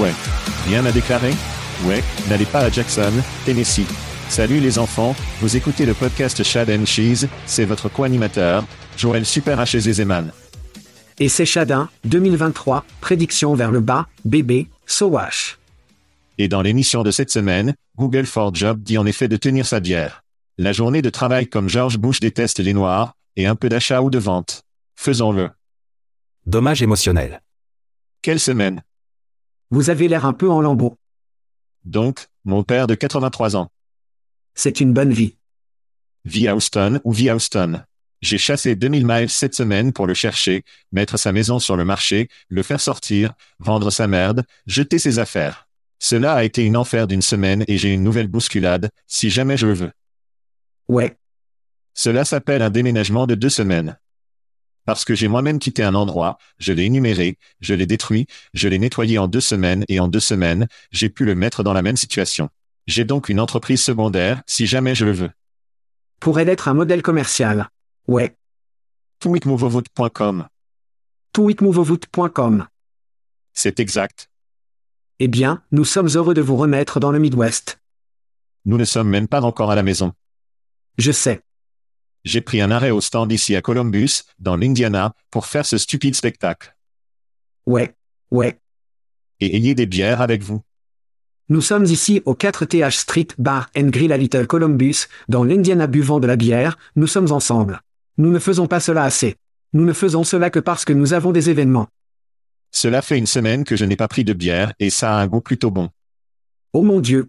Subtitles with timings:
[0.00, 0.12] Ouais.
[0.66, 1.32] Rien à déclarer?
[1.84, 3.12] Ouais, n'allez pas à Jackson,
[3.44, 3.86] Tennessee.
[4.28, 8.64] Salut les enfants, vous écoutez le podcast Chad and Cheese, c'est votre co-animateur,
[8.96, 9.78] Joël Super H.
[9.78, 10.32] Zeman.
[11.18, 15.58] Et c'est Chadin, 2023, prédiction vers le bas, bébé, Sowash.
[16.38, 19.80] Et dans l'émission de cette semaine, Google for Job dit en effet de tenir sa
[19.80, 20.24] bière.
[20.58, 24.10] La journée de travail comme George Bush déteste les noirs, et un peu d'achat ou
[24.10, 24.62] de vente.
[24.96, 25.50] Faisons-le.
[26.46, 27.42] Dommage émotionnel.
[28.22, 28.82] Quelle semaine?
[29.70, 30.96] Vous avez l'air un peu en lambeau.
[31.84, 33.68] Donc, mon père de 83 ans.
[34.54, 35.36] C'est une bonne vie.
[36.24, 37.82] Vie à Houston ou vie à Houston.
[38.22, 42.28] J'ai chassé 2000 miles cette semaine pour le chercher, mettre sa maison sur le marché,
[42.48, 45.68] le faire sortir, vendre sa merde, jeter ses affaires.
[45.98, 49.66] Cela a été une enfer d'une semaine et j'ai une nouvelle bousculade, si jamais je
[49.66, 49.92] le veux.
[50.88, 51.16] Ouais.
[51.94, 53.98] Cela s'appelle un déménagement de deux semaines.
[54.86, 58.78] Parce que j'ai moi-même quitté un endroit, je l'ai énuméré, je l'ai détruit, je l'ai
[58.78, 61.96] nettoyé en deux semaines et en deux semaines, j'ai pu le mettre dans la même
[61.96, 62.48] situation.
[62.86, 65.30] J'ai donc une entreprise secondaire, si jamais je le veux.
[66.20, 67.68] Pourrait être un modèle commercial.
[68.06, 68.36] Ouais.
[69.18, 70.46] Tweetmovovoot.com.
[71.32, 72.66] Tweetmovovoot.com.
[73.52, 74.30] C'est exact.
[75.18, 77.80] Eh bien, nous sommes heureux de vous remettre dans le Midwest.
[78.66, 80.12] Nous ne sommes même pas encore à la maison.
[80.98, 81.42] Je sais.
[82.26, 86.16] J'ai pris un arrêt au stand ici à Columbus, dans l'Indiana, pour faire ce stupide
[86.16, 86.76] spectacle.
[87.66, 87.94] Ouais.
[88.32, 88.58] Ouais.
[89.38, 90.60] Et ayez des bières avec vous.
[91.48, 96.18] Nous sommes ici au 4TH Street Bar and Grill à Little Columbus, dans l'Indiana buvant
[96.18, 97.80] de la bière, nous sommes ensemble.
[98.18, 99.36] Nous ne faisons pas cela assez.
[99.72, 101.86] Nous ne faisons cela que parce que nous avons des événements.
[102.72, 105.28] Cela fait une semaine que je n'ai pas pris de bière et ça a un
[105.28, 105.90] goût plutôt bon.
[106.72, 107.28] Oh mon Dieu.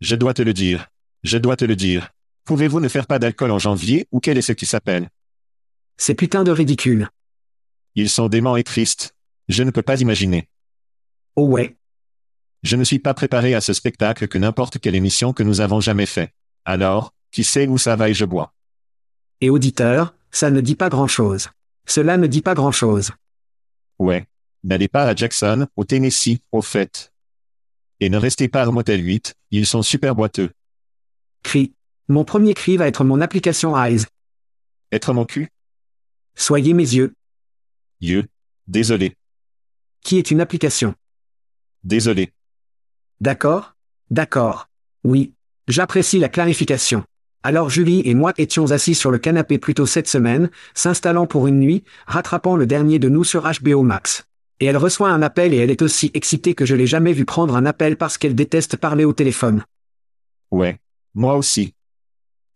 [0.00, 0.88] Je dois te le dire.
[1.22, 2.15] Je dois te le dire.
[2.46, 5.10] Pouvez-vous ne faire pas d'alcool en janvier ou quel est ce qui s'appelle?
[5.96, 7.10] C'est putain de ridicule.
[7.96, 9.16] Ils sont déments et tristes.
[9.48, 10.48] Je ne peux pas imaginer.
[11.34, 11.76] Oh ouais.
[12.62, 15.80] Je ne suis pas préparé à ce spectacle que n'importe quelle émission que nous avons
[15.80, 16.32] jamais fait.
[16.64, 18.54] Alors, qui sait où ça va et je bois.
[19.40, 21.50] Et auditeur, ça ne dit pas grand-chose.
[21.84, 23.10] Cela ne dit pas grand-chose.
[23.98, 24.24] Ouais.
[24.62, 27.12] N'allez pas à Jackson, au Tennessee, au fait.
[27.98, 30.52] Et ne restez pas au Motel 8, ils sont super boiteux.
[31.42, 31.72] Cri.
[32.08, 34.04] Mon premier cri va être mon application Eyes.
[34.92, 35.48] Être mon cul?
[36.36, 37.14] Soyez mes yeux.
[38.00, 38.26] Yeux.
[38.68, 39.16] Désolé.
[40.02, 40.94] Qui est une application?
[41.82, 42.32] Désolé.
[43.20, 43.74] D'accord
[44.10, 44.68] D'accord.
[45.02, 45.32] Oui.
[45.66, 47.02] J'apprécie la clarification.
[47.42, 51.48] Alors Julie et moi étions assis sur le canapé plus tôt cette semaine, s'installant pour
[51.48, 54.26] une nuit, rattrapant le dernier de nous sur HBO Max.
[54.60, 57.24] Et elle reçoit un appel et elle est aussi excitée que je l'ai jamais vue
[57.24, 59.64] prendre un appel parce qu'elle déteste parler au téléphone.
[60.52, 60.78] Ouais.
[61.14, 61.74] Moi aussi.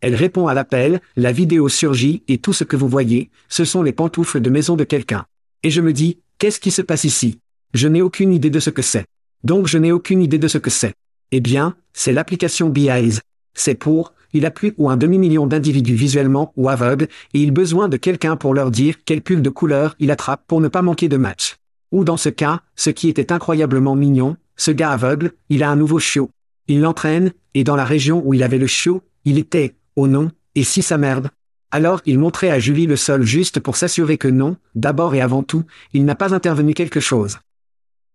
[0.01, 3.83] Elle répond à l'appel, la vidéo surgit et tout ce que vous voyez, ce sont
[3.83, 5.27] les pantoufles de maison de quelqu'un.
[5.63, 7.39] Et je me dis, qu'est-ce qui se passe ici?
[7.75, 9.05] Je n'ai aucune idée de ce que c'est.
[9.45, 10.95] Donc je n'ai aucune idée de ce que c'est.
[11.33, 13.21] Eh bien, c'est l'application BeEyes.
[13.55, 17.89] C'est pour il a plus ou un demi-million d'individus visuellement ou aveugles, et il besoin
[17.89, 21.09] de quelqu'un pour leur dire quel pull de couleur il attrape pour ne pas manquer
[21.09, 21.57] de match.
[21.93, 25.77] Ou dans ce cas, ce qui était incroyablement mignon, ce gars aveugle, il a un
[25.77, 26.31] nouveau chiot.
[26.69, 30.31] Il l'entraîne, et dans la région où il avait le chiot, il était, oh non,
[30.55, 31.29] et si ça merde?
[31.71, 35.43] Alors il montrait à Julie le sol juste pour s'assurer que non, d'abord et avant
[35.43, 37.39] tout, il n'a pas intervenu quelque chose.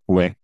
[0.08, 0.36] Ouais.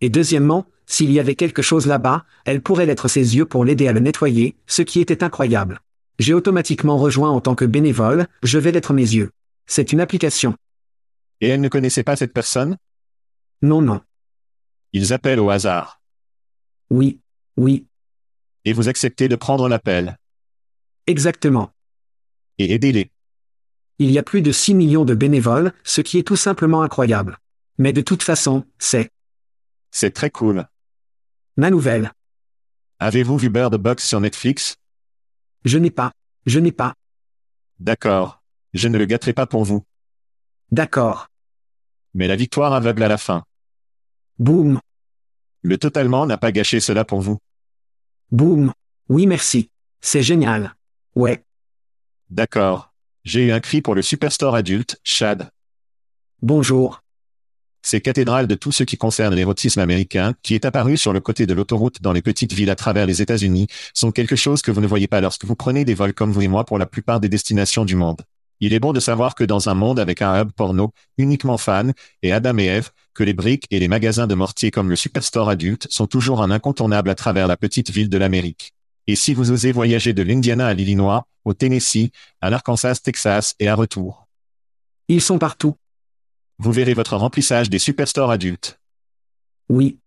[0.00, 3.88] Et deuxièmement, s'il y avait quelque chose là-bas, elle pourrait l'être ses yeux pour l'aider
[3.88, 5.80] à le nettoyer, ce qui était incroyable.
[6.18, 9.32] J'ai automatiquement rejoint en tant que bénévole, je vais l'être mes yeux.
[9.66, 10.56] C'est une application.
[11.42, 12.78] Et elle ne connaissait pas cette personne?
[13.60, 14.00] Non, non.
[14.94, 16.00] Ils appellent au hasard.
[16.88, 17.20] Oui.
[17.58, 17.86] Oui.
[18.64, 20.16] Et vous acceptez de prendre l'appel?
[21.06, 21.70] Exactement.
[22.58, 23.10] Et aidez-les.
[23.98, 27.38] Il y a plus de 6 millions de bénévoles, ce qui est tout simplement incroyable.
[27.78, 29.10] Mais de toute façon, c'est
[29.90, 30.66] C'est très cool.
[31.56, 32.12] ma nouvelle.
[32.98, 34.76] Avez-vous vu Bird Box sur Netflix?
[35.64, 36.12] Je n'ai pas.
[36.46, 36.94] Je n'ai pas.
[37.80, 38.42] D'accord.
[38.72, 39.84] Je ne le gâterai pas pour vous.
[40.70, 41.28] D'accord.
[42.14, 43.44] Mais la victoire aveugle à la fin.
[44.38, 44.80] Boum.
[45.62, 47.38] Le totalement n'a pas gâché cela pour vous.
[48.30, 48.72] Boum.
[49.08, 49.70] Oui merci.
[50.00, 50.74] C'est génial.
[51.14, 51.44] Ouais.
[52.28, 52.92] D'accord.
[53.22, 55.48] J'ai eu un cri pour le Superstore adulte, Chad.
[56.42, 57.02] Bonjour.
[57.82, 61.46] C'est cathédrale de tout ce qui concerne l'érotisme américain, qui est apparu sur le côté
[61.46, 64.80] de l'autoroute dans les petites villes à travers les États-Unis, sont quelque chose que vous
[64.80, 67.20] ne voyez pas lorsque vous prenez des vols comme vous et moi pour la plupart
[67.20, 68.22] des destinations du monde.
[68.58, 71.92] Il est bon de savoir que dans un monde avec un hub porno, uniquement fan,
[72.22, 75.48] et Adam et Eve, que les briques et les magasins de mortier comme le Superstore
[75.48, 78.72] adulte sont toujours un incontournable à travers la petite ville de l'Amérique.
[79.06, 82.10] Et si vous osez voyager de l'Indiana à l'Illinois, au Tennessee,
[82.40, 84.26] à l'Arkansas, Texas et à retour,
[85.08, 85.76] Ils sont partout.
[86.58, 88.80] vous verrez votre remplissage des Superstores adultes.
[89.68, 89.98] Oui.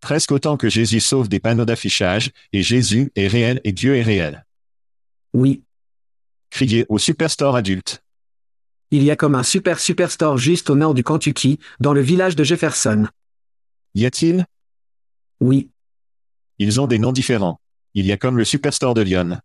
[0.00, 4.02] Presque autant que Jésus sauve des panneaux d'affichage, et Jésus est réel et Dieu est
[4.02, 4.44] réel.
[5.32, 5.62] Oui.
[6.50, 8.02] Criez au Superstore adulte.
[8.90, 12.34] Il y a comme un super superstore juste au nord du Kentucky, dans le village
[12.34, 13.06] de Jefferson.
[13.94, 14.46] Y a-t-il?
[15.40, 15.70] Oui.
[16.58, 17.59] Ils ont des noms différents.
[17.94, 19.38] Il y a comme le Superstore de Lyon.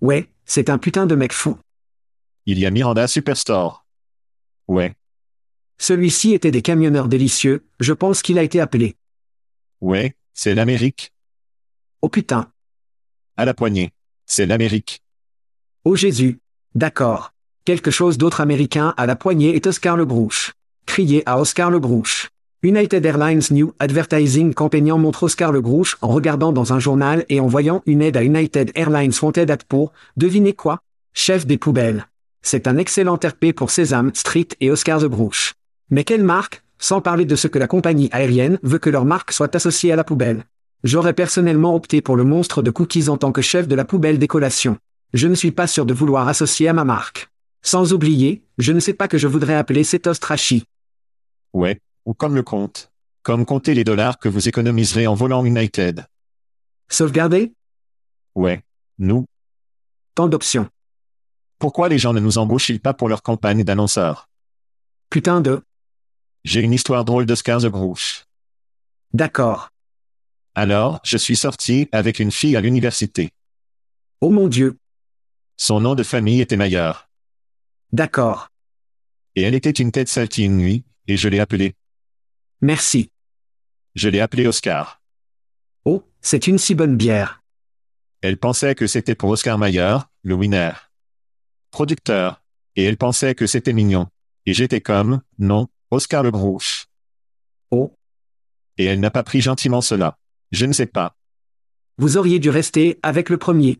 [0.00, 1.58] Ouais, c'est un putain de mec fou.
[2.46, 3.86] Il y a Miranda Superstore.
[4.68, 4.94] Ouais,
[5.78, 8.96] Celui-ci était des camionneurs délicieux, je pense qu'il a été appelé.
[9.80, 11.12] ouais, c'est l'Amérique.
[12.02, 12.50] Oh putain.
[13.36, 13.92] À la poignée.
[14.26, 15.00] C'est l'Amérique.
[15.84, 16.40] Oh Jésus.
[16.74, 17.32] D'accord.
[17.64, 20.52] Quelque chose d'autre américain à la poignée est Oscar Le Grouche.
[20.86, 22.30] Criez à Oscar Le Grouche.
[22.64, 27.38] United Airlines New Advertising Compagnon montre Oscar Le Grouche en regardant dans un journal et
[27.38, 29.58] en voyant une aide à United Airlines Wanted at
[30.16, 30.78] devinez quoi
[31.12, 32.06] Chef des poubelles.
[32.40, 35.52] C'est un excellent RP pour Sesame Street et Oscar The Grouche.
[35.90, 39.32] Mais quelle marque, sans parler de ce que la compagnie aérienne veut que leur marque
[39.32, 40.44] soit associée à la poubelle?
[40.84, 44.18] J'aurais personnellement opté pour le monstre de cookies en tant que chef de la poubelle
[44.18, 44.78] des collations.
[45.12, 47.28] Je ne suis pas sûr de vouloir associer à ma marque.
[47.60, 50.64] Sans oublier, je ne sais pas que je voudrais appeler cet Ostrachi.
[51.52, 52.92] Ouais, ou comme le compte.
[53.22, 56.06] Comme compter les dollars que vous économiserez en volant United.
[56.88, 57.54] Sauvegarder?
[58.34, 58.62] Ouais.
[58.98, 59.26] Nous.
[60.14, 60.68] Tant d'options.
[61.58, 64.28] Pourquoi les gens ne nous embauchent-ils pas pour leur campagne d'annonceurs?
[65.08, 65.62] Putain de...
[66.44, 68.26] J'ai une histoire drôle d'Oscar The Grouche.
[69.14, 69.70] D'accord.
[70.54, 73.30] Alors, je suis sorti avec une fille à l'université.
[74.20, 74.76] Oh mon Dieu.
[75.56, 77.08] Son nom de famille était meilleur.
[77.92, 78.48] D'accord.
[79.36, 81.74] Et elle était une tête saltie une nuit, et je l'ai appelée.
[82.64, 83.10] Merci.
[83.94, 85.02] Je l'ai appelée Oscar.
[85.84, 87.42] Oh, c'est une si bonne bière.
[88.22, 90.72] Elle pensait que c'était pour Oscar Mayer, le winner.
[91.70, 92.42] Producteur.
[92.74, 94.08] Et elle pensait que c'était mignon.
[94.46, 96.86] Et j'étais comme, non, Oscar le Grouche.
[97.70, 97.94] Oh.
[98.78, 100.16] Et elle n'a pas pris gentiment cela.
[100.50, 101.14] Je ne sais pas.
[101.98, 103.78] Vous auriez dû rester avec le premier.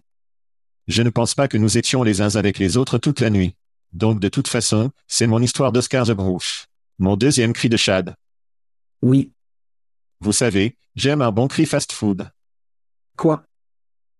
[0.88, 3.57] Je ne pense pas que nous étions les uns avec les autres toute la nuit.
[3.95, 6.67] Donc de toute façon, c'est mon histoire d'Oscar the Grouche.
[6.99, 8.14] Mon deuxième cri de Chad.
[9.05, 9.33] Oui.
[10.21, 12.31] Vous savez, j'aime un bon cri fast-food.
[13.19, 13.45] Quoi?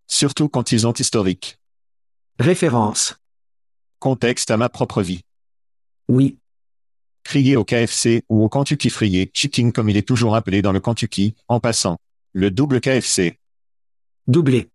[0.07, 1.59] Surtout quand ils ont historique.
[2.39, 3.17] Référence.
[3.99, 5.23] Contexte à ma propre vie.
[6.09, 6.37] Oui.
[7.23, 10.81] Crier au KFC ou au Kentucky Fried Chicken comme il est toujours appelé dans le
[10.81, 11.97] Kentucky, en passant.
[12.35, 13.39] Le double KFC.
[14.27, 14.69] Doublé.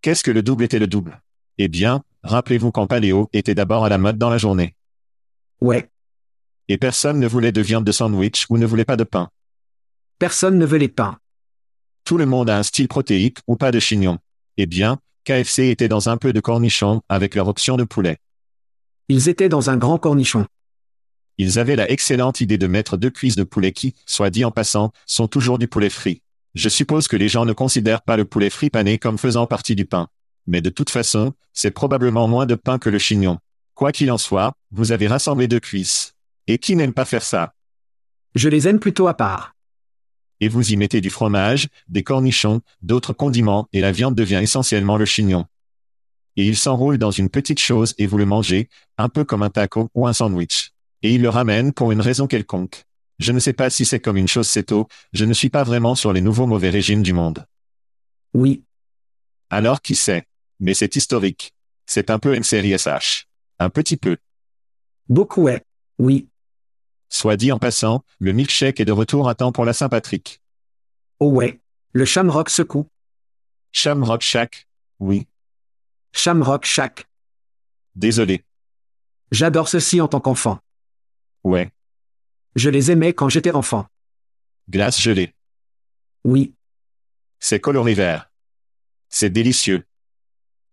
[0.00, 1.20] Qu'est-ce que le double était le double?
[1.58, 4.76] Eh bien, rappelez-vous quand paléo était d'abord à la mode dans la journée.
[5.60, 5.90] Ouais.
[6.68, 9.30] Et personne ne voulait de viande de sandwich ou ne voulait pas de pain.
[10.18, 11.18] Personne ne veut les pains.
[12.04, 14.18] Tout le monde a un style protéique ou pas de chignon.
[14.56, 18.18] Eh bien, KFC était dans un peu de cornichon avec leur option de poulet.
[19.08, 20.46] Ils étaient dans un grand cornichon.
[21.36, 24.50] Ils avaient la excellente idée de mettre deux cuisses de poulet qui, soit dit en
[24.50, 26.22] passant, sont toujours du poulet frit.
[26.54, 29.74] Je suppose que les gens ne considèrent pas le poulet frit pané comme faisant partie
[29.74, 30.08] du pain.
[30.46, 33.38] Mais de toute façon, c'est probablement moins de pain que le chignon.
[33.74, 36.13] Quoi qu'il en soit, vous avez rassemblé deux cuisses.
[36.46, 37.54] Et qui n'aime pas faire ça?
[38.34, 39.54] Je les aime plutôt à part.
[40.40, 44.96] Et vous y mettez du fromage, des cornichons, d'autres condiments, et la viande devient essentiellement
[44.96, 45.46] le chignon.
[46.36, 49.50] Et il s'enroule dans une petite chose et vous le mangez, un peu comme un
[49.50, 50.72] taco ou un sandwich.
[51.02, 52.84] Et il le ramène pour une raison quelconque.
[53.18, 55.94] Je ne sais pas si c'est comme une chose céto, je ne suis pas vraiment
[55.94, 57.46] sur les nouveaux mauvais régimes du monde.
[58.34, 58.64] Oui,
[59.48, 60.26] Alors qui sait?
[60.58, 61.52] Mais c'est historique.
[61.86, 63.26] C'est un peu une série SH.
[63.60, 64.16] Un petit peu.
[65.08, 65.64] beaucoup est.
[65.98, 66.28] Oui.
[67.14, 70.42] Soit dit en passant, le milkshake est de retour à temps pour la Saint-Patrick.
[71.20, 71.60] Oh ouais.
[71.92, 72.88] Le Shamrock secoue.
[73.70, 74.66] Shamrock Shack
[74.98, 75.28] Oui.
[76.10, 77.06] Shamrock Shack.
[77.94, 78.42] Désolé.
[79.30, 80.58] J'adore ceci en tant qu'enfant.
[81.44, 81.70] Ouais.
[82.56, 83.86] Je les aimais quand j'étais enfant.
[84.68, 85.36] Glace gelée.
[86.24, 86.56] Oui.
[87.38, 88.28] C'est coloré vert.
[89.08, 89.86] C'est délicieux.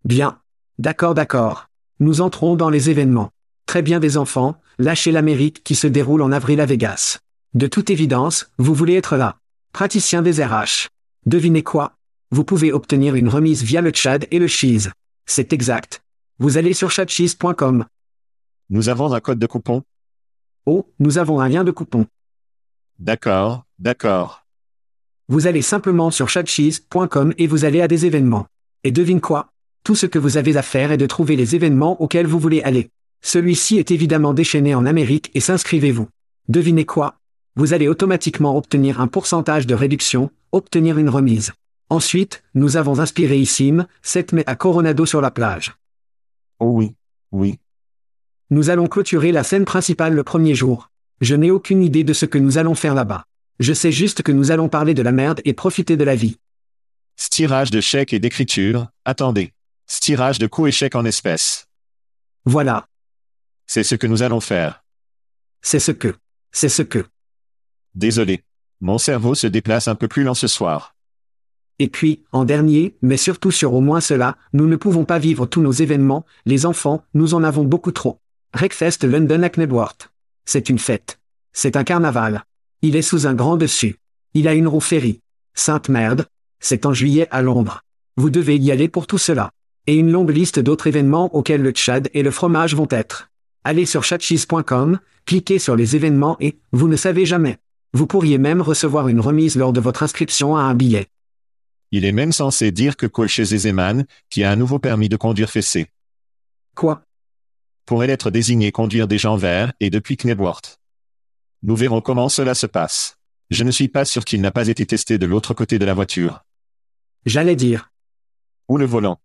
[0.05, 0.41] Bien.
[0.79, 1.69] D'accord, d'accord.
[1.99, 3.31] Nous entrons dans les événements.
[3.65, 7.19] Très bien des enfants, lâchez l'Amérique qui se déroule en avril à Vegas.
[7.53, 9.37] De toute évidence, vous voulez être là.
[9.73, 10.87] Praticien des RH.
[11.25, 11.93] Devinez quoi?
[12.31, 14.89] Vous pouvez obtenir une remise via le Tchad et le Cheese.
[15.25, 16.01] C'est exact.
[16.39, 17.85] Vous allez sur chatcheese.com.
[18.69, 19.83] Nous avons un code de coupon
[20.65, 22.05] Oh, nous avons un lien de coupon.
[22.99, 24.45] D'accord, d'accord.
[25.27, 28.47] Vous allez simplement sur chatcheese.com et vous allez à des événements.
[28.83, 29.51] Et devine quoi?
[29.83, 32.61] Tout ce que vous avez à faire est de trouver les événements auxquels vous voulez
[32.61, 32.91] aller.
[33.21, 36.09] Celui-ci est évidemment déchaîné en Amérique et s'inscrivez-vous.
[36.47, 37.19] Devinez quoi?
[37.55, 41.51] Vous allez automatiquement obtenir un pourcentage de réduction, obtenir une remise.
[41.89, 45.75] Ensuite, nous avons inspiré Issim, 7 mai à Coronado sur la plage.
[46.59, 46.95] Oh oui,
[47.31, 47.59] oui.
[48.49, 50.89] Nous allons clôturer la scène principale le premier jour.
[51.19, 53.25] Je n'ai aucune idée de ce que nous allons faire là-bas.
[53.59, 56.37] Je sais juste que nous allons parler de la merde et profiter de la vie.
[57.17, 59.53] Stirage de chèques et d'écriture, attendez.
[59.85, 61.67] Stirage de coups et chèques en espèces.
[62.45, 62.87] Voilà,
[63.73, 64.83] C'est ce que nous allons faire.
[65.61, 66.13] c'est ce que.
[66.51, 67.05] C'est ce que.
[67.95, 68.43] Désolé.
[68.81, 70.93] Mon cerveau se déplace un peu plus lent ce soir.
[71.79, 75.45] Et puis, en dernier, mais surtout sur au moins cela, nous ne pouvons pas vivre
[75.45, 78.19] tous nos événements, les enfants, nous en avons beaucoup trop.
[78.53, 80.11] Wreckfest London à Knebworth.
[80.43, 81.21] C'est une fête.
[81.53, 82.43] C'est un carnaval.
[82.81, 83.95] Il est sous un grand dessus.
[84.33, 85.21] Il a une roue ferry.
[85.53, 86.25] Sainte merde.
[86.59, 87.83] C'est en juillet à Londres.
[88.17, 89.51] Vous devez y aller pour tout cela.
[89.87, 93.30] Et une longue liste d'autres événements auxquels le Tchad et le fromage vont être.
[93.63, 97.57] Allez sur chatcheese.com, cliquez sur les événements et, vous ne savez jamais.
[97.93, 101.07] Vous pourriez même recevoir une remise lors de votre inscription à un billet.
[101.91, 105.49] Il est même censé dire que Colchez Zeman, qui a un nouveau permis de conduire
[105.49, 105.87] fessé,
[106.75, 107.03] Quoi?
[107.85, 110.79] Pourrait être désigné conduire des gens verts et depuis Knebworth.
[111.63, 113.17] Nous verrons comment cela se passe.
[113.49, 115.93] Je ne suis pas sûr qu'il n'a pas été testé de l'autre côté de la
[115.93, 116.43] voiture.
[117.25, 117.91] J'allais dire.
[118.69, 119.19] Ou le volant.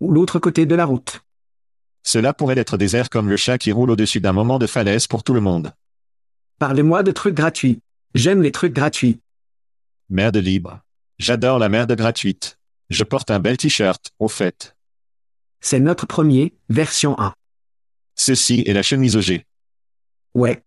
[0.00, 1.23] Ou l'autre côté de la route.
[2.04, 5.06] Cela pourrait être des airs comme le chat qui roule au-dessus d'un moment de falaise
[5.06, 5.72] pour tout le monde.
[6.58, 7.80] Parlez-moi de trucs gratuits.
[8.14, 9.20] J'aime les trucs gratuits.
[10.10, 10.80] Merde libre.
[11.18, 12.58] J'adore la merde gratuite.
[12.90, 14.76] Je porte un bel t-shirt, au fait.
[15.60, 17.34] C'est notre premier, version 1.
[18.14, 19.46] Ceci est la chemise au G.
[20.34, 20.62] Ouais,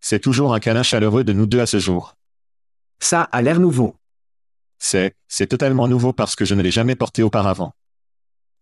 [0.00, 2.16] C'est toujours un câlin chaleureux de nous deux à ce jour.
[3.00, 3.96] ça a l'air nouveau.
[4.78, 7.72] C'est, c'est totalement nouveau parce que je ne l'ai jamais porté auparavant.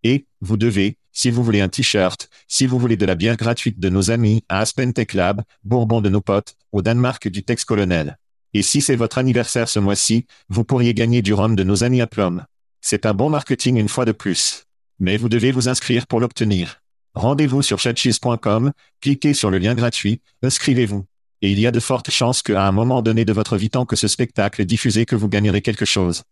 [0.04, 3.78] Et, vous devez, si vous voulez un t-shirt, si vous voulez de la bière gratuite
[3.78, 7.64] de nos amis à Aspen Tech Lab, Bourbon de nos potes, au Danemark du Tex
[7.64, 8.18] Colonel.
[8.54, 12.00] Et si c'est votre anniversaire ce mois-ci, vous pourriez gagner du rhum de nos amis
[12.00, 12.44] à Plum.
[12.80, 14.64] C'est un bon marketing une fois de plus.
[14.98, 16.82] Mais vous devez vous inscrire pour l'obtenir.
[17.14, 21.04] Rendez-vous sur chatcheese.com, cliquez sur le lien gratuit, inscrivez-vous.
[21.42, 23.84] Et il y a de fortes chances qu'à un moment donné de votre vie tant
[23.84, 26.22] que ce spectacle est diffusé que vous gagnerez quelque chose.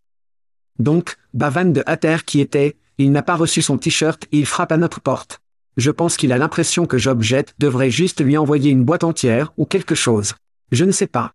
[0.79, 4.73] Donc, Bavan de Hatter qui était, il n'a pas reçu son t-shirt et il frappe
[4.73, 5.40] à notre porte.
[5.76, 9.52] Je pense qu'il a l'impression que Job Jet devrait juste lui envoyer une boîte entière
[9.57, 10.35] ou quelque chose.
[10.73, 11.33] Je ne sais pas.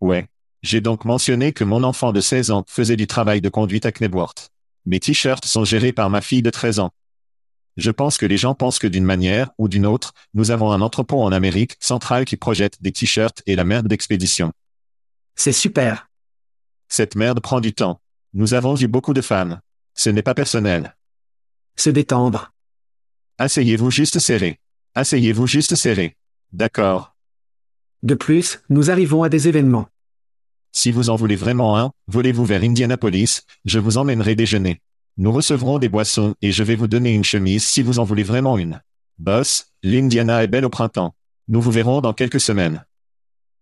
[0.00, 0.26] Ouais.
[0.62, 3.92] J'ai donc mentionné que mon enfant de 16 ans faisait du travail de conduite à
[3.92, 4.50] Knebworth.
[4.86, 6.90] Mes t-shirts sont gérés par ma fille de 13 ans.
[7.76, 10.80] Je pense que les gens pensent que d'une manière ou d'une autre, nous avons un
[10.80, 14.52] entrepôt en Amérique centrale qui projette des t-shirts et la merde d'expédition.
[15.36, 16.08] C'est super.
[16.88, 18.00] Cette merde prend du temps.
[18.34, 19.58] Nous avons eu beaucoup de fans.
[19.94, 20.96] Ce n'est pas personnel.
[21.76, 22.52] Se détendre.
[23.38, 24.58] Asseyez-vous juste serré.
[24.94, 26.16] Asseyez-vous juste serré.
[26.52, 27.14] D'accord.
[28.02, 29.88] De plus, nous arrivons à des événements.
[30.72, 34.80] Si vous en voulez vraiment un, volez-vous vers Indianapolis, je vous emmènerai déjeuner.
[35.18, 38.22] Nous recevrons des boissons et je vais vous donner une chemise si vous en voulez
[38.22, 38.80] vraiment une.
[39.18, 41.14] Boss, l'Indiana est belle au printemps.
[41.48, 42.84] Nous vous verrons dans quelques semaines.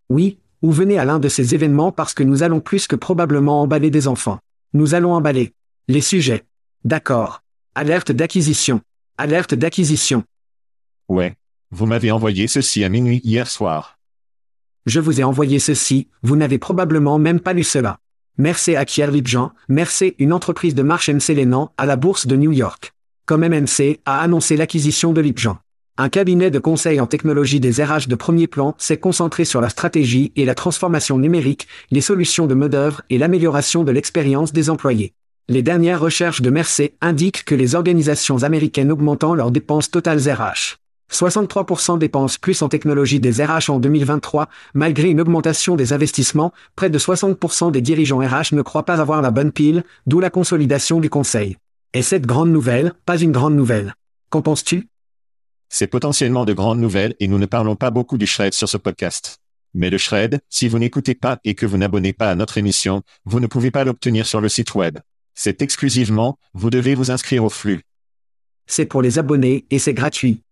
[0.08, 3.62] Oui, ou venez à l'un de ces événements parce que nous allons plus que probablement
[3.62, 4.38] emballer des enfants.
[4.72, 5.52] Nous allons emballer.
[5.88, 6.44] Les sujets.
[6.84, 7.42] D'accord.
[7.74, 8.80] Alerte d'acquisition.
[9.18, 10.24] Alerte d'acquisition.
[11.08, 11.34] Ouais.
[11.70, 13.98] Vous m'avez envoyé ceci à minuit hier soir.
[14.86, 17.98] Je vous ai envoyé ceci, vous n'avez probablement même pas lu cela.
[18.38, 22.52] Mercer acquiert Lipjan, Mercer, une entreprise de marche MC Lénan, à la bourse de New
[22.52, 22.92] York.
[23.26, 25.58] Comme MMC a annoncé l'acquisition de Lipjan.
[25.98, 29.68] Un cabinet de conseil en technologie des RH de premier plan s'est concentré sur la
[29.68, 35.12] stratégie et la transformation numérique, les solutions de main-d'œuvre et l'amélioration de l'expérience des employés.
[35.48, 40.76] Les dernières recherches de Mercer indiquent que les organisations américaines augmentant leurs dépenses totales RH.
[41.10, 46.88] 63% dépenses plus en technologie des RH en 2023, malgré une augmentation des investissements, près
[46.88, 51.00] de 60% des dirigeants RH ne croient pas avoir la bonne pile, d'où la consolidation
[51.00, 51.56] du conseil.
[51.94, 53.94] Et cette grande nouvelle, pas une grande nouvelle.
[54.30, 54.88] Qu'en penses-tu?
[55.68, 58.76] C'est potentiellement de grandes nouvelles et nous ne parlons pas beaucoup du shred sur ce
[58.76, 59.38] podcast.
[59.74, 63.02] Mais le shred, si vous n'écoutez pas et que vous n'abonnez pas à notre émission,
[63.24, 64.98] vous ne pouvez pas l'obtenir sur le site web.
[65.42, 67.80] C'est exclusivement, vous devez vous inscrire au flux.
[68.66, 70.42] C'est pour les abonnés et c'est gratuit.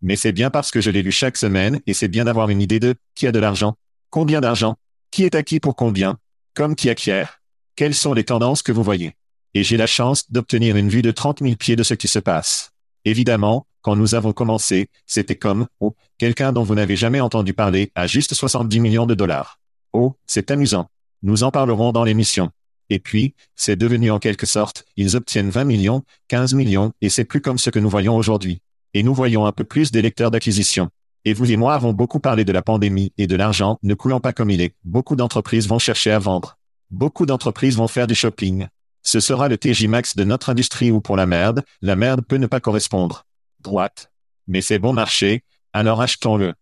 [0.00, 2.62] Mais c'est bien parce que je l'ai lu chaque semaine et c'est bien d'avoir une
[2.62, 3.76] idée de qui a de l'argent,
[4.08, 4.76] combien d'argent,
[5.10, 6.16] qui est acquis pour combien,
[6.54, 7.42] comme qui acquiert,
[7.76, 9.12] quelles sont les tendances que vous voyez?
[9.52, 12.18] Et j'ai la chance d'obtenir une vue de 30 000 pieds de ce qui se
[12.18, 12.70] passe.
[13.04, 17.92] Évidemment, quand nous avons commencé, c'était comme, oh, quelqu'un dont vous n'avez jamais entendu parler
[17.94, 19.60] à juste 70 millions de dollars.
[19.92, 20.88] Oh, c'est amusant.
[21.22, 22.50] Nous en parlerons dans l'émission.
[22.90, 27.24] Et puis, c'est devenu en quelque sorte, ils obtiennent 20 millions, 15 millions, et c'est
[27.24, 28.60] plus comme ce que nous voyons aujourd'hui
[28.96, 30.88] et nous voyons un peu plus d'électeurs d'acquisition.
[31.26, 34.20] Et vous et moi avons beaucoup parlé de la pandémie et de l'argent ne coulant
[34.20, 34.74] pas comme il est.
[34.84, 36.56] Beaucoup d'entreprises vont chercher à vendre.
[36.90, 38.68] Beaucoup d'entreprises vont faire du shopping.
[39.02, 42.38] Ce sera le TJ Max de notre industrie ou pour la merde, la merde peut
[42.38, 43.26] ne pas correspondre.
[43.60, 44.10] Droite.
[44.46, 45.42] Mais c'est bon marché,
[45.74, 46.54] alors achetons-le.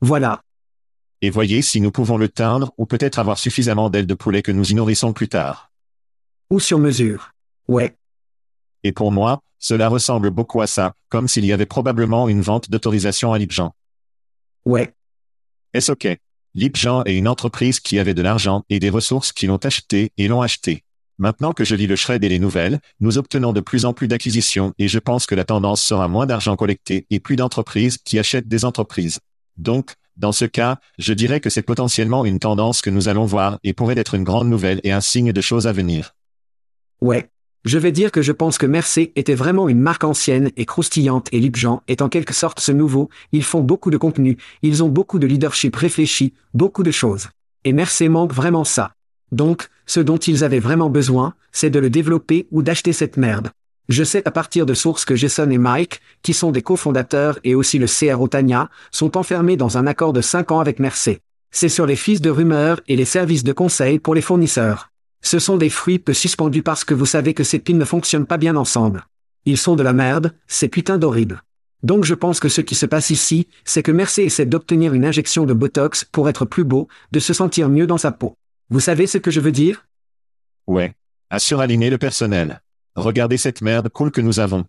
[0.00, 0.42] Voilà.
[1.24, 4.52] Et voyez si nous pouvons le teindre ou peut-être avoir suffisamment d'ailes de poulet que
[4.52, 5.72] nous y nourrissons plus tard.
[6.50, 7.30] Ou sur mesure.
[7.66, 7.96] Ouais.
[8.82, 12.68] Et pour moi, cela ressemble beaucoup à ça, comme s'il y avait probablement une vente
[12.68, 13.72] d'autorisation à Lipjan.
[14.66, 14.92] Ouais.
[15.72, 16.18] Est-ce ok?
[16.52, 20.28] Lipjan est une entreprise qui avait de l'argent et des ressources qui l'ont acheté et
[20.28, 20.84] l'ont acheté.
[21.16, 24.08] Maintenant que je lis le shred et les nouvelles, nous obtenons de plus en plus
[24.08, 28.18] d'acquisitions et je pense que la tendance sera moins d'argent collecté et plus d'entreprises qui
[28.18, 29.20] achètent des entreprises.
[29.56, 33.58] Donc, dans ce cas, je dirais que c'est potentiellement une tendance que nous allons voir
[33.64, 36.14] et pourrait être une grande nouvelle et un signe de choses à venir.
[37.00, 37.28] Ouais.
[37.64, 41.28] Je vais dire que je pense que Mercer était vraiment une marque ancienne et croustillante
[41.32, 44.90] et Lipjan est en quelque sorte ce nouveau, ils font beaucoup de contenu, ils ont
[44.90, 47.28] beaucoup de leadership réfléchi, beaucoup de choses.
[47.64, 48.92] Et Mercer manque vraiment ça.
[49.32, 53.50] Donc, ce dont ils avaient vraiment besoin, c'est de le développer ou d'acheter cette merde.
[53.88, 57.54] Je sais à partir de sources que Jason et Mike, qui sont des cofondateurs et
[57.54, 61.20] aussi le CRO Tania, sont enfermés dans un accord de 5 ans avec Mercer.
[61.50, 64.90] C'est sur les fils de rumeurs et les services de conseil pour les fournisseurs.
[65.20, 68.26] Ce sont des fruits peu suspendus parce que vous savez que ces piles ne fonctionnent
[68.26, 69.06] pas bien ensemble.
[69.44, 71.42] Ils sont de la merde, c'est putain d'horrible.
[71.82, 75.04] Donc je pense que ce qui se passe ici, c'est que Mercer essaie d'obtenir une
[75.04, 78.34] injection de Botox pour être plus beau, de se sentir mieux dans sa peau.
[78.70, 79.86] Vous savez ce que je veux dire?
[80.66, 80.94] Ouais.
[81.28, 82.62] À suraligner le personnel.
[82.96, 84.64] Regardez cette merde cool que nous avons.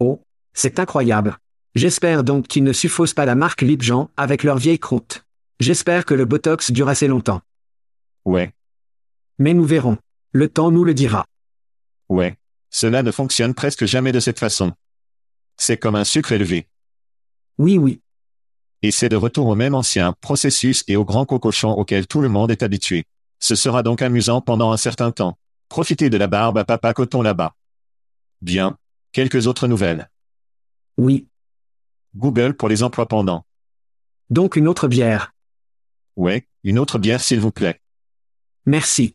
[0.00, 0.22] Oh,
[0.52, 1.38] c'est incroyable.
[1.74, 5.24] J'espère donc qu'ils ne suffosent pas la marque Lipjan avec leur vieille croûte.
[5.60, 7.40] J'espère que le Botox dure assez longtemps.
[8.24, 8.52] Ouais.
[9.38, 9.98] Mais nous verrons.
[10.32, 11.26] Le temps nous le dira.
[12.08, 12.36] Ouais.
[12.70, 14.72] Cela ne fonctionne presque jamais de cette façon.
[15.56, 16.68] C'est comme un sucre élevé.
[17.58, 18.00] Oui, oui.
[18.82, 22.28] Et c'est de retour au même ancien processus et au grand cocochon auquel tout le
[22.28, 23.04] monde est habitué.
[23.40, 25.36] Ce sera donc amusant pendant un certain temps.
[25.68, 27.54] Profitez de la barbe à papa coton là-bas.
[28.40, 28.78] Bien.
[29.12, 30.10] Quelques autres nouvelles.
[30.96, 31.28] Oui.
[32.16, 33.44] Google pour les emplois pendant.
[34.30, 35.34] Donc une autre bière.
[36.16, 37.80] Ouais, une autre bière s'il vous plaît.
[38.66, 39.14] Merci.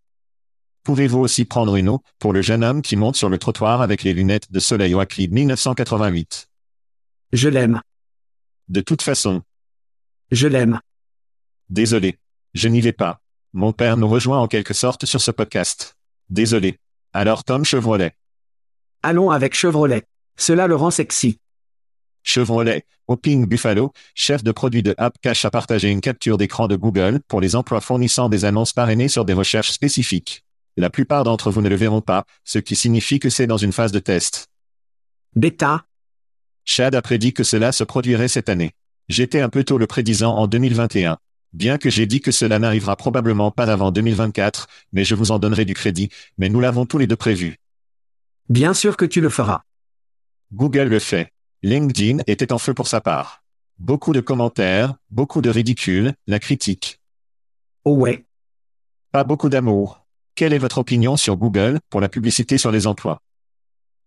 [0.84, 4.04] Pouvez-vous aussi prendre une eau pour le jeune homme qui monte sur le trottoir avec
[4.04, 6.50] les lunettes de soleil Oakley 1988
[7.32, 7.82] Je l'aime.
[8.68, 9.42] De toute façon.
[10.32, 10.80] Je l'aime.
[11.70, 12.20] Désolé.
[12.54, 13.22] Je n'y vais pas.
[13.54, 15.96] Mon père nous rejoint en quelque sorte sur ce podcast.
[16.30, 16.80] Désolé.
[17.14, 18.14] Alors Tom Chevrolet.
[19.02, 20.04] Allons avec Chevrolet.
[20.38, 21.40] Cela le rend sexy.
[22.24, 22.86] Chevrolet,
[23.22, 27.42] Ping Buffalo, chef de produit de AppCache a partagé une capture d'écran de Google pour
[27.42, 30.44] les emplois fournissant des annonces parrainées sur des recherches spécifiques.
[30.78, 33.74] La plupart d'entre vous ne le verront pas, ce qui signifie que c'est dans une
[33.74, 34.48] phase de test.
[35.36, 35.86] Bêta.
[36.66, 38.72] Chad a prédit que cela se produirait cette année.
[39.10, 41.18] J'étais un peu tôt le prédisant en 2021.
[41.54, 45.38] Bien que j'ai dit que cela n'arrivera probablement pas avant 2024, mais je vous en
[45.38, 47.58] donnerai du crédit, mais nous l'avons tous les deux prévu.
[48.50, 49.62] Bien sûr que tu le feras.
[50.52, 51.32] Google le fait.
[51.62, 53.44] LinkedIn était en feu pour sa part.
[53.78, 57.00] Beaucoup de commentaires, beaucoup de ridicule, la critique.
[57.86, 58.26] Oh ouais.
[59.12, 60.06] Pas beaucoup d'amour.
[60.36, 63.20] Quelle est votre opinion sur Google pour la publicité sur les emplois?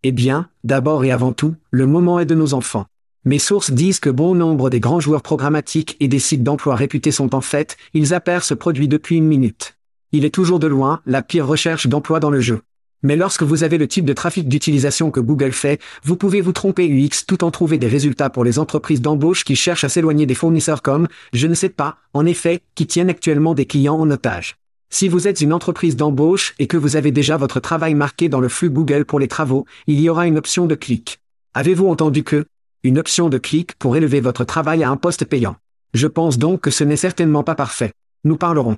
[0.03, 2.87] Eh bien, d'abord et avant tout, le moment est de nos enfants.
[3.27, 7.11] Mes sources disent que bon nombre des grands joueurs programmatiques et des sites d'emploi réputés
[7.11, 9.77] sont en fait, ils apercent ce produit depuis une minute.
[10.13, 12.61] Il est toujours de loin la pire recherche d'emploi dans le jeu.
[13.03, 16.53] Mais lorsque vous avez le type de trafic d'utilisation que Google fait, vous pouvez vous
[16.53, 20.27] tromper UX tout en trouver des résultats pour les entreprises d'embauche qui cherchent à s'éloigner
[20.27, 24.09] des fournisseurs comme, je ne sais pas, en effet, qui tiennent actuellement des clients en
[24.09, 24.55] otage.
[24.89, 28.41] Si vous êtes une entreprise d'embauche et que vous avez déjà votre travail marqué dans
[28.41, 31.19] le flux Google pour les travaux, il y aura une option de clic.
[31.55, 32.47] Avez-vous entendu que
[32.83, 35.57] Une option de clic pour élever votre travail à un poste payant.
[35.95, 37.93] Je pense donc que ce n'est certainement pas parfait.
[38.25, 38.77] Nous parlerons.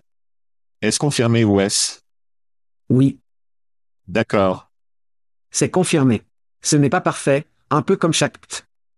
[0.82, 2.00] Est-ce confirmé ou est-ce?
[2.88, 3.18] Oui,
[4.06, 4.70] D'accord.
[5.50, 6.22] c'est confirmé.
[6.62, 8.36] Ce n'est pas parfait, un peu comme chaque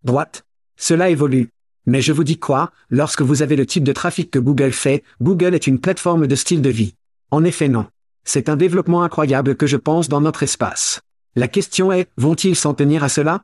[0.04, 0.44] droite.
[0.76, 1.50] Cela évolue.
[1.86, 5.02] Mais je vous dis quoi, lorsque vous avez le type de trafic que Google fait,
[5.20, 6.94] Google est une plateforme de style de vie.
[7.30, 7.86] En effet non.
[8.24, 11.00] C'est un développement incroyable que je pense dans notre espace.
[11.34, 13.42] La question est, vont-ils s'en tenir à cela?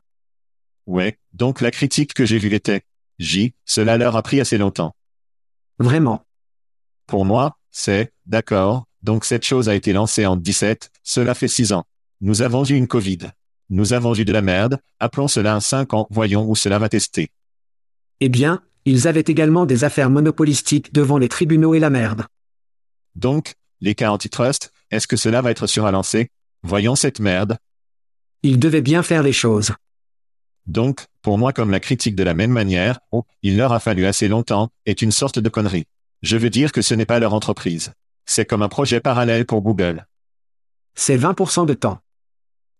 [0.87, 2.81] Ouais, donc la critique que j'ai vue était.
[3.19, 4.95] J, cela leur a pris assez longtemps.
[5.79, 6.23] Vraiment.
[7.05, 11.73] Pour moi, c'est, d'accord, donc cette chose a été lancée en 17, cela fait 6
[11.73, 11.83] ans.
[12.21, 13.19] Nous avons eu une Covid.
[13.69, 16.89] Nous avons eu de la merde, appelons cela un 5 ans, voyons où cela va
[16.89, 17.29] tester.
[18.21, 22.25] Eh bien, ils avaient également des affaires monopolistiques devant les tribunaux et la merde.
[23.15, 26.29] Donc, les cas antitrust, est-ce que cela va être sur à lancer
[26.63, 27.57] Voyons cette merde.
[28.41, 29.73] Ils devaient bien faire les choses.
[30.67, 34.05] Donc, pour moi comme la critique de la même manière, oh, il leur a fallu
[34.05, 35.85] assez longtemps, est une sorte de connerie.
[36.21, 37.93] Je veux dire que ce n'est pas leur entreprise.
[38.25, 40.05] C'est comme un projet parallèle pour Google.
[40.95, 41.99] C'est 20% de temps.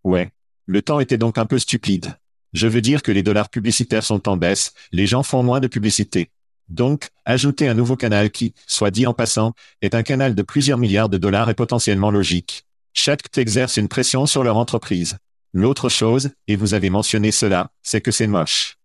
[0.03, 0.31] Ouais.
[0.65, 2.17] Le temps était donc un peu stupide.
[2.53, 5.67] Je veux dire que les dollars publicitaires sont en baisse, les gens font moins de
[5.67, 6.31] publicité.
[6.67, 10.77] Donc, ajouter un nouveau canal qui, soit dit en passant, est un canal de plusieurs
[10.77, 12.65] milliards de dollars est potentiellement logique.
[12.93, 15.17] Chaque exerce une pression sur leur entreprise.
[15.53, 18.77] L'autre chose, et vous avez mentionné cela, c'est que c'est moche.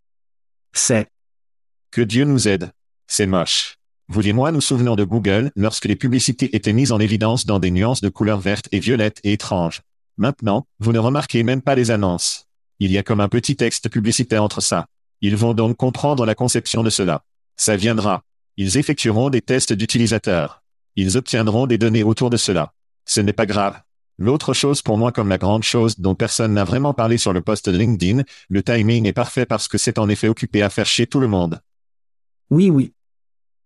[0.73, 1.09] C'est.
[1.91, 2.71] Que Dieu nous aide.
[3.07, 3.77] C'est moche.
[4.09, 7.59] Vous et moi nous souvenons de Google lorsque les publicités étaient mises en évidence dans
[7.59, 9.83] des nuances de couleurs vertes et violettes et étranges.
[10.17, 12.47] Maintenant, vous ne remarquez même pas les annonces.
[12.79, 14.87] Il y a comme un petit texte publicitaire entre ça.
[15.21, 17.25] Ils vont donc comprendre la conception de cela.
[17.57, 18.23] Ça viendra.
[18.57, 20.63] Ils effectueront des tests d'utilisateurs.
[20.97, 22.73] Ils obtiendront des données autour de cela.
[23.07, 23.81] Ce n'est pas grave.
[24.23, 27.41] L'autre chose pour moi comme la grande chose dont personne n'a vraiment parlé sur le
[27.41, 30.87] poste de LinkedIn, le timing est parfait parce que c'est en effet occupé à faire
[30.87, 31.61] chier tout le monde.
[32.49, 32.93] Oui, oui.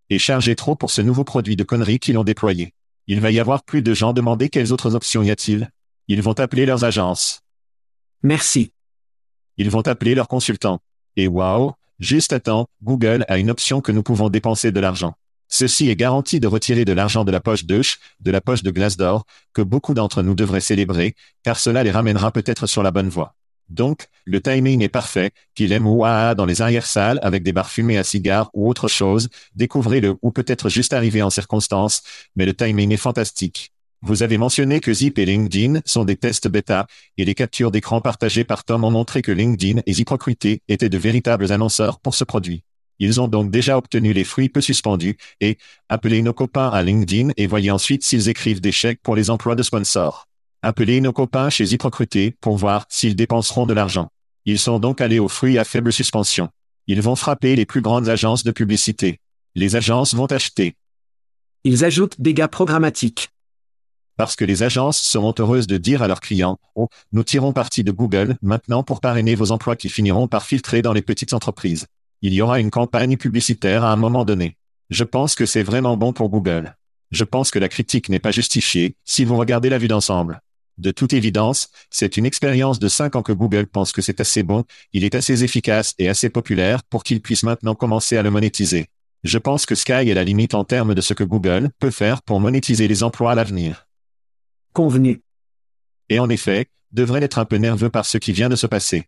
[0.08, 2.72] Et chargé trop pour ce nouveau produit de conneries qu'ils ont déployé.
[3.06, 5.70] Il va y avoir plus de gens demander quelles autres options y a-t-il.
[6.08, 7.42] Ils vont appeler leurs agences.
[8.22, 8.72] Merci.
[9.58, 10.80] Ils vont appeler leurs consultants.
[11.16, 15.16] Et waouh, juste attends, Google a une option que nous pouvons dépenser de l'argent.
[15.48, 18.70] Ceci est garanti de retirer de l'argent de la poche d'Euch, de la poche de
[18.70, 23.08] Glassdoor, que beaucoup d'entre nous devraient célébrer, car cela les ramènera peut-être sur la bonne
[23.08, 23.34] voie.
[23.68, 27.70] Donc, le timing est parfait, qu'il aime ou ah dans les arrière-salles avec des bars
[27.70, 32.02] fumés à cigares ou autre chose, découvrez-le ou peut-être juste arrivé en circonstance,
[32.36, 33.72] mais le timing est fantastique.
[34.02, 38.00] Vous avez mentionné que Zip et LinkedIn sont des tests bêta, et les captures d'écran
[38.00, 42.22] partagées par Tom ont montré que LinkedIn et ZipRecruiter étaient de véritables annonceurs pour ce
[42.22, 42.62] produit.
[42.98, 47.30] Ils ont donc déjà obtenu les fruits peu suspendus, et appelez nos copains à LinkedIn
[47.36, 50.26] et voyez ensuite s'ils écrivent des chèques pour les emplois de sponsors.
[50.62, 54.08] Appelez nos copains chez ZipRecruiter pour voir s'ils dépenseront de l'argent.
[54.46, 56.48] Ils sont donc allés aux fruits à faible suspension.
[56.86, 59.20] Ils vont frapper les plus grandes agences de publicité.
[59.54, 60.76] Les agences vont acheter.
[61.64, 63.28] Ils ajoutent des gars programmatiques.
[64.16, 67.84] Parce que les agences seront heureuses de dire à leurs clients, oh, nous tirons parti
[67.84, 71.86] de Google maintenant pour parrainer vos emplois qui finiront par filtrer dans les petites entreprises.
[72.26, 74.56] Il y aura une campagne publicitaire à un moment donné.
[74.90, 76.76] Je pense que c'est vraiment bon pour Google.
[77.12, 80.40] Je pense que la critique n'est pas justifiée si vous regardez la vue d'ensemble.
[80.76, 84.42] De toute évidence, c'est une expérience de 5 ans que Google pense que c'est assez
[84.42, 88.32] bon, il est assez efficace et assez populaire pour qu'il puisse maintenant commencer à le
[88.32, 88.86] monétiser.
[89.22, 92.22] Je pense que Sky est la limite en termes de ce que Google peut faire
[92.22, 93.86] pour monétiser les emplois à l'avenir.
[94.72, 95.22] Convenu.
[96.08, 99.06] Et en effet, devrait être un peu nerveux par ce qui vient de se passer.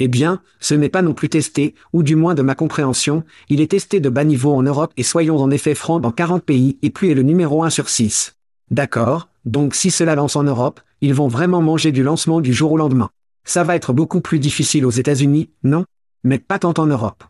[0.00, 3.60] Eh bien, ce n'est pas non plus testé, ou du moins de ma compréhension, il
[3.60, 6.78] est testé de bas niveau en Europe et soyons en effet francs dans 40 pays
[6.82, 8.36] et plus est le numéro 1 sur 6.
[8.70, 12.72] D'accord, donc si cela lance en Europe, ils vont vraiment manger du lancement du jour
[12.72, 13.10] au lendemain.
[13.44, 15.84] Ça va être beaucoup plus difficile aux États-Unis, non?
[16.24, 17.22] Mais pas tant en Europe.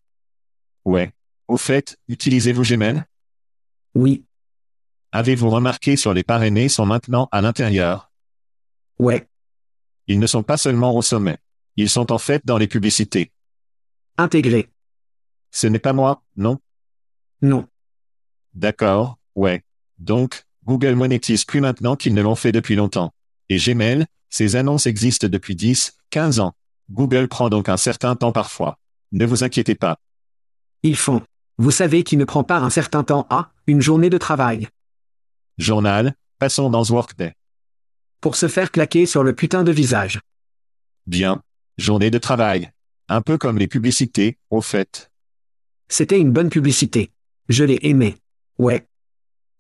[0.85, 1.13] Ouais.
[1.49, 3.05] Au fait, utilisez-vous Gmail
[3.95, 4.25] Oui,
[5.13, 8.13] Avez-vous remarqué sur les parrainés sont maintenant à l'intérieur?
[9.01, 9.27] Ouais,
[10.07, 11.39] Ils ne sont pas seulement au sommet.
[11.77, 13.33] Ils sont en fait dans les publicités.
[14.17, 14.69] intégré.
[15.51, 16.59] Ce n'est pas moi, non?
[17.43, 17.67] Non.
[18.55, 19.65] D'accord, ouais.
[19.99, 23.13] Donc, Google monétise plus maintenant qu'ils ne l'ont fait depuis longtemps.
[23.49, 26.55] Et Gmail, Ces annonces existent depuis 10, 15 ans.
[26.91, 28.79] Google prend donc un certain temps parfois.
[29.13, 29.99] Ne vous inquiétez pas.
[30.83, 31.23] Ils font.
[31.59, 34.69] Vous savez qui ne prend pas un certain temps à une journée de travail.
[35.59, 37.35] Journal, passons dans Workday.
[38.21, 40.21] Pour se faire claquer sur le putain de visage.
[41.07, 41.43] Bien.
[41.81, 42.73] Journée de travail.
[43.09, 45.11] Un peu comme les publicités, au fait.
[45.89, 47.11] C'était une bonne publicité.
[47.49, 48.17] Je l'ai aimé.
[48.59, 48.87] Ouais.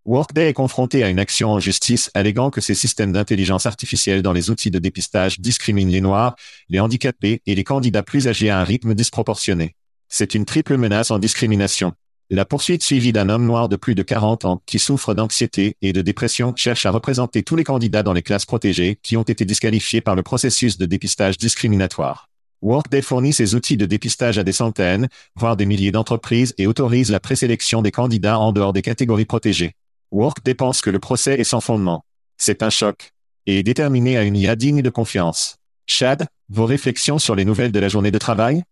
[0.04, 4.34] Workday est confronté à une action en justice alléguant que ses systèmes d'intelligence artificielle dans
[4.34, 6.36] les outils de dépistage discriminent les Noirs,
[6.68, 9.74] les handicapés et les candidats plus âgés à un rythme disproportionné.
[10.10, 11.94] C'est une triple menace en discrimination.
[12.32, 15.92] La poursuite suivie d'un homme noir de plus de 40 ans qui souffre d'anxiété et
[15.92, 19.44] de dépression cherche à représenter tous les candidats dans les classes protégées qui ont été
[19.44, 22.28] disqualifiés par le processus de dépistage discriminatoire.
[22.62, 27.10] Workday fournit ses outils de dépistage à des centaines, voire des milliers d'entreprises et autorise
[27.10, 29.72] la présélection des candidats en dehors des catégories protégées.
[30.12, 32.04] Workday pense que le procès est sans fondement.
[32.36, 33.10] C'est un choc.
[33.46, 35.56] Et déterminé à une IA digne de confiance.
[35.86, 38.62] Chad, vos réflexions sur les nouvelles de la journée de travail?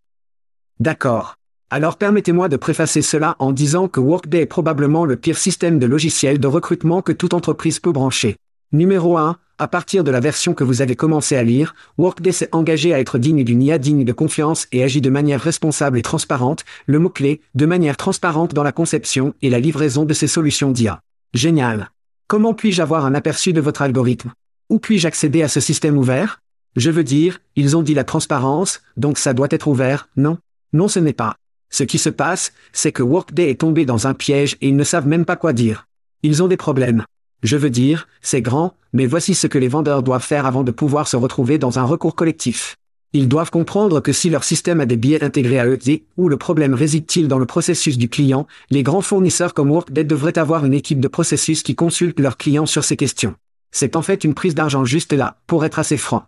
[0.79, 1.38] D'accord.
[1.71, 5.85] Alors permettez-moi de préfacer cela en disant que Workday est probablement le pire système de
[5.85, 8.37] logiciel de recrutement que toute entreprise peut brancher.
[8.73, 12.49] Numéro 1, à partir de la version que vous avez commencé à lire, Workday s'est
[12.53, 16.03] engagé à être digne d'une IA digne de confiance et agit de manière responsable et
[16.03, 20.71] transparente, le mot-clé, de manière transparente dans la conception et la livraison de ses solutions
[20.71, 21.03] d'IA.
[21.35, 21.91] Génial.
[22.29, 24.33] Comment puis-je avoir un aperçu de votre algorithme?
[24.71, 26.41] Où puis-je accéder à ce système ouvert?
[26.77, 30.39] Je veux dire, ils ont dit la transparence, donc ça doit être ouvert, non?
[30.73, 31.37] Non ce n'est pas.
[31.71, 34.85] Ce qui se passe, c'est que Workday est tombé dans un piège et ils ne
[34.85, 35.87] savent même pas quoi dire.
[36.23, 37.05] Ils ont des problèmes.
[37.43, 40.73] Je veux dire, c'est grand, mais voici ce que les vendeurs doivent faire avant de
[40.73, 42.77] pouvoir se retrouver dans un recours collectif.
[43.13, 45.79] Ils doivent comprendre que si leur système a des biais intégrés à eux,
[46.17, 50.39] où le problème réside-t-il dans le processus du client, les grands fournisseurs comme Workday devraient
[50.39, 53.35] avoir une équipe de processus qui consulte leurs clients sur ces questions.
[53.71, 56.25] C'est en fait une prise d'argent juste là, pour être assez franc.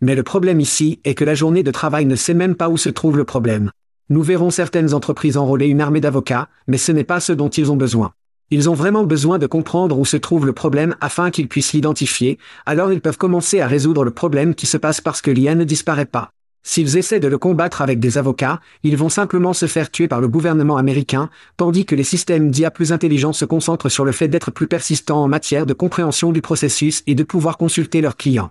[0.00, 2.76] Mais le problème ici est que la journée de travail ne sait même pas où
[2.76, 3.72] se trouve le problème.
[4.10, 7.70] Nous verrons certaines entreprises enrôler une armée d'avocats, mais ce n'est pas ce dont ils
[7.70, 8.12] ont besoin.
[8.50, 12.38] Ils ont vraiment besoin de comprendre où se trouve le problème afin qu'ils puissent l'identifier,
[12.64, 15.64] alors ils peuvent commencer à résoudre le problème qui se passe parce que l'IA ne
[15.64, 16.30] disparaît pas.
[16.62, 20.22] S'ils essaient de le combattre avec des avocats, ils vont simplement se faire tuer par
[20.22, 24.28] le gouvernement américain, tandis que les systèmes d'IA plus intelligents se concentrent sur le fait
[24.28, 28.50] d'être plus persistants en matière de compréhension du processus et de pouvoir consulter leurs clients.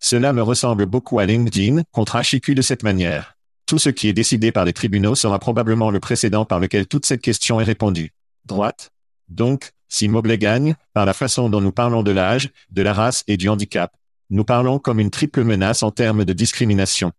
[0.00, 3.35] Cela me ressemble beaucoup à LinkedIn contre HIQ de cette manière.
[3.66, 7.04] Tout ce qui est décidé par les tribunaux sera probablement le précédent par lequel toute
[7.04, 8.12] cette question est répondue.
[8.44, 8.92] Droite
[9.28, 13.24] donc, si Mobley gagne, par la façon dont nous parlons de l'âge, de la race
[13.26, 13.92] et du handicap,
[14.30, 17.12] nous parlons comme une triple menace en termes de discrimination.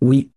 [0.00, 0.30] Oui.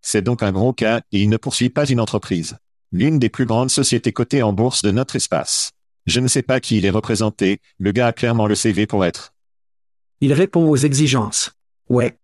[0.00, 2.56] C'est donc un gros cas et il ne poursuit pas une entreprise.
[2.92, 5.72] L'une des plus grandes sociétés cotées en bourse de notre espace.
[6.06, 9.04] Je ne sais pas qui il est représenté, le gars a clairement le CV pour
[9.04, 9.34] être.
[10.20, 11.52] Il répond aux exigences.
[11.90, 12.16] Ouais.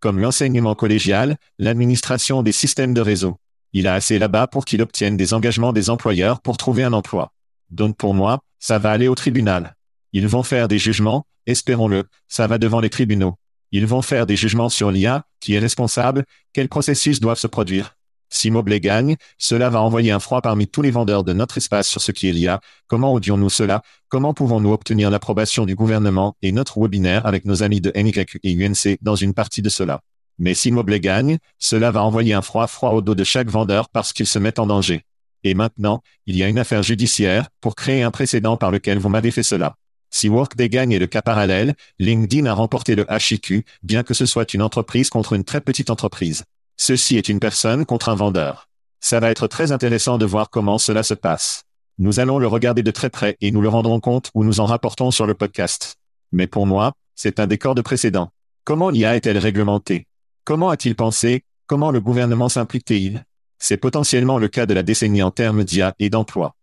[0.00, 3.36] Comme l'enseignement collégial, l'administration des systèmes de réseau.
[3.72, 7.32] Il a assez là-bas pour qu'il obtienne des engagements des employeurs pour trouver un emploi.
[7.70, 9.76] Donc pour moi, ça va aller au tribunal.
[10.12, 13.34] Ils vont faire des jugements, espérons-le, ça va devant les tribunaux.
[13.72, 17.97] Ils vont faire des jugements sur l'IA, qui est responsable, quels processus doivent se produire.
[18.30, 21.88] Si Mobley gagne, cela va envoyer un froid parmi tous les vendeurs de notre espace
[21.88, 22.60] sur ce qui est l'IA.
[22.86, 23.82] Comment audions-nous cela?
[24.08, 28.52] Comment pouvons-nous obtenir l'approbation du gouvernement et notre webinaire avec nos amis de NYQ et
[28.52, 30.00] UNC dans une partie de cela?
[30.38, 33.88] Mais si Mobley gagne, cela va envoyer un froid froid au dos de chaque vendeur
[33.88, 35.02] parce qu'il se met en danger.
[35.44, 39.08] Et maintenant, il y a une affaire judiciaire pour créer un précédent par lequel vous
[39.08, 39.76] m'avez fait cela.
[40.10, 44.26] Si Workday gagne est le cas parallèle, LinkedIn a remporté le HIQ, bien que ce
[44.26, 46.44] soit une entreprise contre une très petite entreprise.
[46.80, 48.68] Ceci est une personne contre un vendeur.
[49.00, 51.64] Ça va être très intéressant de voir comment cela se passe.
[51.98, 54.64] Nous allons le regarder de très près et nous le rendrons compte ou nous en
[54.64, 55.96] rapportons sur le podcast.
[56.30, 58.30] Mais pour moi, c'est un décor de précédent.
[58.62, 60.06] Comment l'IA est-elle réglementée?
[60.44, 61.42] Comment a-t-il pensé?
[61.66, 63.24] Comment le gouvernement s'implique-t-il?
[63.58, 66.54] C'est potentiellement le cas de la décennie en termes d'IA et d'emploi.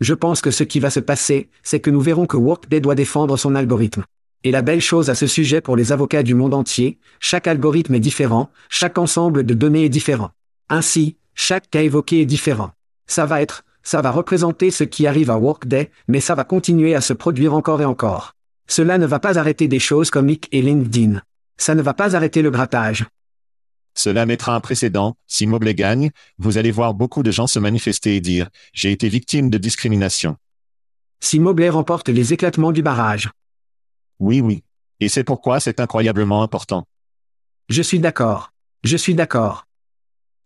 [0.00, 2.94] Je pense que ce qui va se passer, c'est que nous verrons que Workday doit
[2.94, 4.04] défendre son algorithme.
[4.46, 7.94] Et la belle chose à ce sujet pour les avocats du monde entier, chaque algorithme
[7.94, 10.32] est différent, chaque ensemble de données est différent.
[10.68, 12.72] Ainsi, chaque cas évoqué est différent.
[13.06, 16.94] Ça va être, ça va représenter ce qui arrive à Workday, mais ça va continuer
[16.94, 18.34] à se produire encore et encore.
[18.66, 21.22] Cela ne va pas arrêter des choses comme Ick et LinkedIn.
[21.56, 23.06] Ça ne va pas arrêter le grattage.
[23.94, 25.16] Cela mettra un précédent.
[25.26, 29.08] Si Mobley gagne, vous allez voir beaucoup de gens se manifester et dire «J'ai été
[29.08, 30.36] victime de discrimination».
[31.20, 33.30] Si Mobley remporte les éclatements du barrage.
[34.18, 34.62] Oui, oui.
[35.00, 36.86] Et c'est pourquoi c'est incroyablement important.
[37.68, 38.52] Je suis d'accord.
[38.82, 39.66] Je suis d'accord.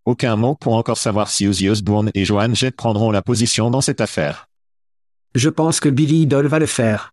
[0.05, 3.81] Aucun mot pour encore savoir si Ozzy Osbourne et Joan Jett prendront la position dans
[3.81, 4.49] cette affaire.
[5.35, 7.13] Je pense que Billy Idol va le faire.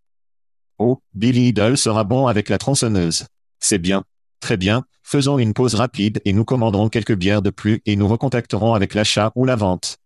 [0.77, 3.25] Oh, Billy Idol sera bon avec la tronçonneuse.
[3.59, 4.03] C'est bien.
[4.39, 8.07] Très bien, faisons une pause rapide et nous commanderons quelques bières de plus et nous
[8.07, 9.97] recontacterons avec l'achat ou la vente.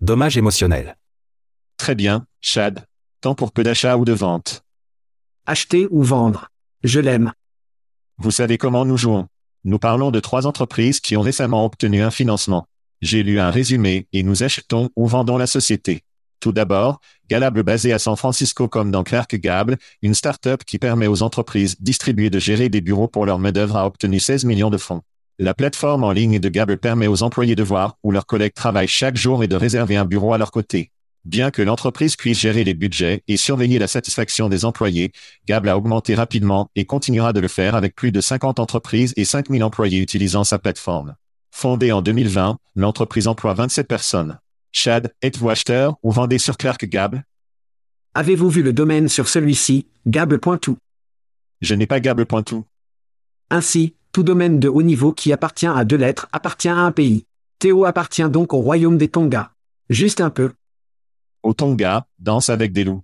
[0.00, 0.96] Dommage émotionnel.
[1.76, 2.86] Très bien, Chad.
[3.20, 4.64] Tant pour peu d'achat ou de vente.
[5.46, 6.48] Acheter ou vendre.
[6.84, 7.32] Je l'aime.
[8.18, 9.26] Vous savez comment nous jouons.
[9.64, 12.66] Nous parlons de trois entreprises qui ont récemment obtenu un financement.
[13.00, 16.02] J'ai lu un résumé et nous achetons ou vendons la société.
[16.40, 21.06] Tout d'abord, Galable basé à San Francisco comme dans Clark Gable, une start-up qui permet
[21.06, 24.78] aux entreprises distribuées de gérer des bureaux pour leur main-d'œuvre a obtenu 16 millions de
[24.78, 25.02] fonds.
[25.38, 28.88] La plateforme en ligne de Gable permet aux employés de voir où leurs collègues travaillent
[28.88, 30.90] chaque jour et de réserver un bureau à leur côté.
[31.26, 35.12] Bien que l'entreprise puisse gérer les budgets et surveiller la satisfaction des employés,
[35.46, 39.26] Gable a augmenté rapidement et continuera de le faire avec plus de 50 entreprises et
[39.26, 41.16] 5000 employés utilisant sa plateforme.
[41.50, 44.38] Fondée en 2020, l'entreprise emploie 27 personnes.
[44.72, 47.24] Chad, êtes-vous acheteur ou vendez sur Clark Gable
[48.14, 50.78] Avez-vous vu le domaine sur celui-ci, gable.tout
[51.60, 52.64] Je n'ai pas Gable.tout.
[53.50, 57.26] Ainsi, tout domaine de haut niveau qui appartient à deux lettres appartient à un pays.
[57.58, 59.52] Théo appartient donc au royaume des Tonga.
[59.90, 60.52] Juste un peu.
[61.42, 63.02] Au Tonga, danse avec des loups.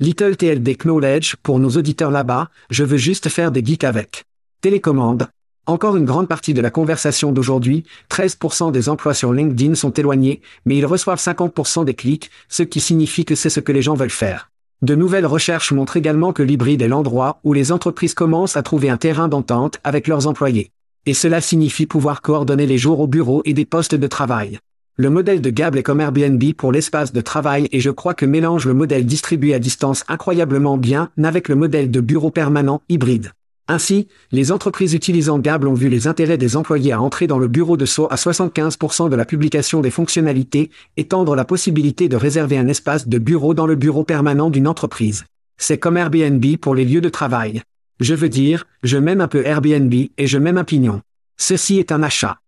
[0.00, 4.24] Little TLD Knowledge, pour nos auditeurs là-bas, je veux juste faire des geeks avec.
[4.60, 5.28] Télécommande.
[5.66, 10.42] Encore une grande partie de la conversation d'aujourd'hui, 13% des emplois sur LinkedIn sont éloignés,
[10.64, 13.94] mais ils reçoivent 50% des clics, ce qui signifie que c'est ce que les gens
[13.94, 14.50] veulent faire.
[14.82, 18.90] De nouvelles recherches montrent également que l'hybride est l'endroit où les entreprises commencent à trouver
[18.90, 20.72] un terrain d'entente avec leurs employés.
[21.06, 24.58] Et cela signifie pouvoir coordonner les jours au bureau et des postes de travail.
[24.98, 28.24] Le modèle de Gable est comme Airbnb pour l'espace de travail et je crois que
[28.24, 33.32] mélange le modèle distribué à distance incroyablement bien avec le modèle de bureau permanent hybride.
[33.68, 37.46] Ainsi, les entreprises utilisant Gable ont vu les intérêts des employés à entrer dans le
[37.46, 42.56] bureau de saut à 75% de la publication des fonctionnalités, étendre la possibilité de réserver
[42.56, 45.26] un espace de bureau dans le bureau permanent d'une entreprise.
[45.58, 47.60] C'est comme Airbnb pour les lieux de travail.
[48.00, 51.02] Je veux dire, je m'aime un peu Airbnb et je m'aime un pignon.
[51.36, 52.38] Ceci est un achat.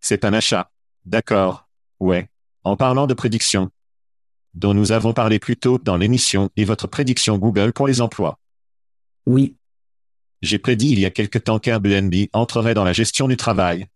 [0.00, 0.70] C'est un achat.
[1.04, 1.65] D'accord.
[2.00, 2.28] Ouais.
[2.64, 3.70] En parlant de prédiction,
[4.54, 8.38] dont nous avons parlé plus tôt dans l'émission et votre prédiction Google pour les emplois.
[9.26, 9.56] Oui,
[10.42, 13.86] J'ai prédit il y a quelque temps qu'Airbnb entrerait dans la gestion du travail.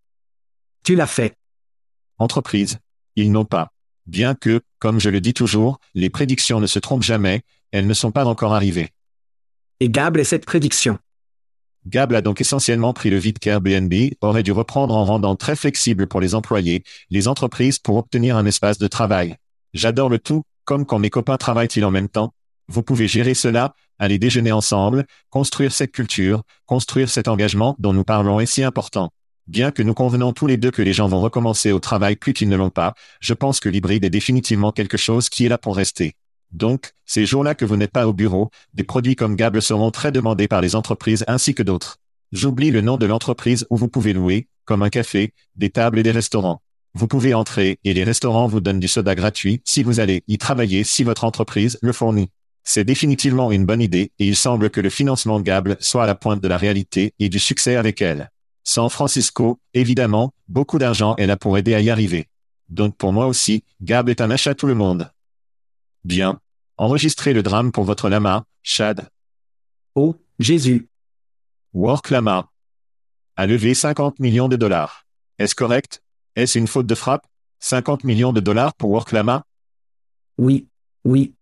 [0.82, 1.36] tu l'as fait.
[2.18, 2.78] Entreprise.
[3.16, 3.70] Ils n'ont pas.
[4.06, 7.94] Bien que, comme je le dis toujours, les prédictions ne se trompent jamais, elles ne
[7.94, 8.90] sont pas encore arrivées.
[9.80, 10.98] Et Gable est cette prédiction.
[11.86, 16.06] Gable a donc essentiellement pris le vide qu'Airbnb aurait dû reprendre en rendant très flexible
[16.06, 19.36] pour les employés, les entreprises pour obtenir un espace de travail.
[19.72, 22.34] J'adore le tout, comme quand mes copains travaillent-ils en même temps?
[22.68, 28.04] Vous pouvez gérer cela, aller déjeuner ensemble, construire cette culture, construire cet engagement dont nous
[28.04, 29.10] parlons est si important.
[29.46, 32.34] Bien que nous convenons tous les deux que les gens vont recommencer au travail plus
[32.34, 35.58] qu'ils ne l'ont pas, je pense que l'hybride est définitivement quelque chose qui est là
[35.58, 36.14] pour rester.
[36.52, 40.12] Donc, ces jours-là que vous n'êtes pas au bureau, des produits comme Gable seront très
[40.12, 41.98] demandés par les entreprises ainsi que d'autres.
[42.32, 46.02] J'oublie le nom de l'entreprise où vous pouvez louer, comme un café, des tables et
[46.02, 46.62] des restaurants.
[46.94, 50.38] Vous pouvez entrer et les restaurants vous donnent du soda gratuit si vous allez y
[50.38, 52.30] travailler si votre entreprise le fournit.
[52.64, 56.14] C'est définitivement une bonne idée et il semble que le financement Gable soit à la
[56.14, 58.30] pointe de la réalité et du succès avec elle.
[58.64, 62.28] San Francisco, évidemment, beaucoup d'argent est là pour aider à y arriver.
[62.68, 65.10] Donc pour moi aussi, Gable est un achat tout le monde.
[66.04, 66.40] Bien.
[66.76, 69.10] Enregistrez le drame pour votre lama, Chad.
[69.94, 70.88] Oh, Jésus.
[71.72, 72.50] Work Lama.
[73.36, 75.06] A levé 50 millions de dollars.
[75.38, 76.02] Est-ce correct?
[76.36, 77.26] Est-ce une faute de frappe?
[77.60, 79.44] 50 millions de dollars pour Work Lama?
[80.38, 80.68] Oui,
[81.04, 81.34] oui,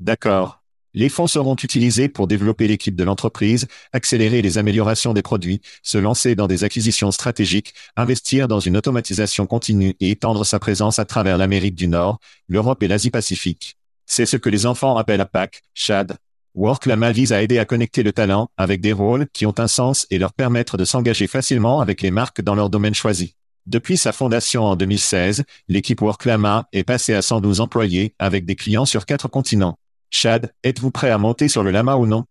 [0.00, 0.63] D'accord.
[0.96, 5.98] Les fonds seront utilisés pour développer l'équipe de l'entreprise, accélérer les améliorations des produits, se
[5.98, 11.04] lancer dans des acquisitions stratégiques, investir dans une automatisation continue et étendre sa présence à
[11.04, 13.76] travers l'Amérique du Nord, l'Europe et l'Asie-Pacifique.
[14.06, 16.16] C'est ce que les enfants appellent à PAC, Chad.
[16.54, 20.06] Worklama vise à aider à connecter le talent avec des rôles qui ont un sens
[20.10, 23.34] et leur permettre de s'engager facilement avec les marques dans leur domaine choisi.
[23.66, 28.84] Depuis sa fondation en 2016, l'équipe Worklama est passée à 112 employés avec des clients
[28.84, 29.76] sur quatre continents.
[30.16, 32.24] Chad, êtes-vous prêt à monter sur le lama ou non?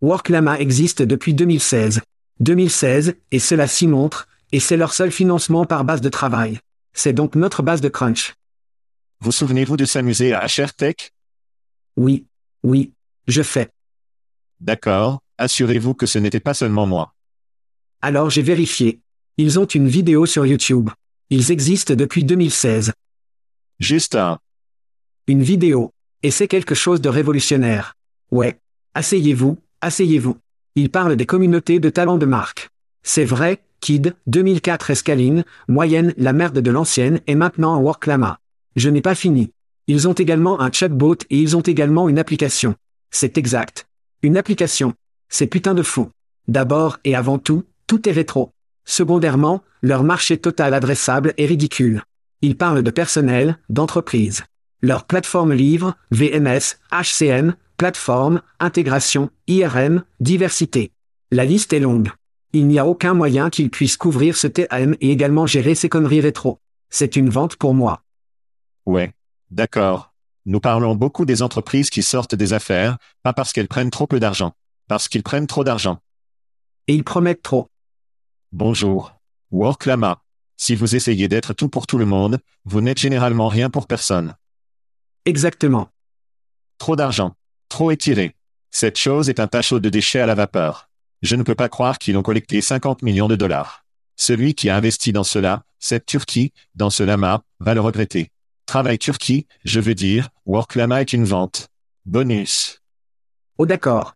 [0.00, 2.00] Worklama existe depuis 2016.
[2.40, 6.60] 2016, et cela s'y montre, et c'est leur seul financement par base de travail.
[6.94, 8.32] C'est donc notre base de crunch.
[9.20, 11.12] Vous souvenez-vous de s'amuser à HR Tech?
[11.98, 12.24] Oui,
[12.62, 12.94] oui,
[13.28, 13.68] je fais.
[14.60, 17.12] D'accord, assurez-vous que ce n'était pas seulement moi.
[18.00, 19.00] Alors j'ai vérifié.
[19.36, 20.88] Ils ont une vidéo sur YouTube.
[21.28, 22.94] Ils existent depuis 2016.
[23.78, 24.38] Juste un.
[25.26, 25.93] Une vidéo.
[26.24, 27.96] Et c'est quelque chose de révolutionnaire.
[28.30, 28.58] Ouais.
[28.94, 30.38] Asseyez-vous, asseyez-vous.
[30.74, 32.70] Ils parlent des communautés de talents de marque.
[33.02, 38.38] C'est vrai, Kid, 2004 Escaline, moyenne, la merde de l'ancienne, est maintenant en Worklama.
[38.74, 39.50] Je n'ai pas fini.
[39.86, 42.74] Ils ont également un chatbot et ils ont également une application.
[43.10, 43.86] C'est exact.
[44.22, 44.94] Une application.
[45.28, 46.08] C'est putain de fou.
[46.48, 48.50] D'abord et avant tout, tout est rétro.
[48.86, 52.02] Secondairement, leur marché total adressable est ridicule.
[52.40, 54.44] Ils parlent de personnel, d'entreprise.
[54.84, 60.92] Leur plateforme livre, VMS, HCM, plateforme, intégration, IRM, diversité.
[61.30, 62.10] La liste est longue.
[62.52, 66.20] Il n'y a aucun moyen qu'ils puissent couvrir ce TAM et également gérer ces conneries
[66.20, 66.60] rétro.
[66.90, 68.02] C'est une vente pour moi.
[68.84, 69.14] Ouais.
[69.50, 70.12] D'accord.
[70.44, 74.20] Nous parlons beaucoup des entreprises qui sortent des affaires, pas parce qu'elles prennent trop peu
[74.20, 74.52] d'argent.
[74.86, 76.00] Parce qu'ils prennent trop d'argent.
[76.88, 77.70] Et ils promettent trop.
[78.52, 79.16] Bonjour.
[79.50, 80.20] Worklama.
[80.58, 84.34] Si vous essayez d'être tout pour tout le monde, vous n'êtes généralement rien pour personne.
[85.26, 85.88] Exactement.
[86.78, 87.34] Trop d'argent.
[87.68, 88.36] Trop étiré.
[88.70, 90.90] Cette chose est un tachot de déchets à la vapeur.
[91.22, 93.86] Je ne peux pas croire qu'ils ont collecté 50 millions de dollars.
[94.16, 98.30] Celui qui a investi dans cela, cette Turquie, dans ce lama, va le regretter.
[98.66, 101.68] Travail Turquie, je veux dire, Worklama est une vente.
[102.04, 102.82] Bonus.
[103.56, 104.14] Oh d'accord.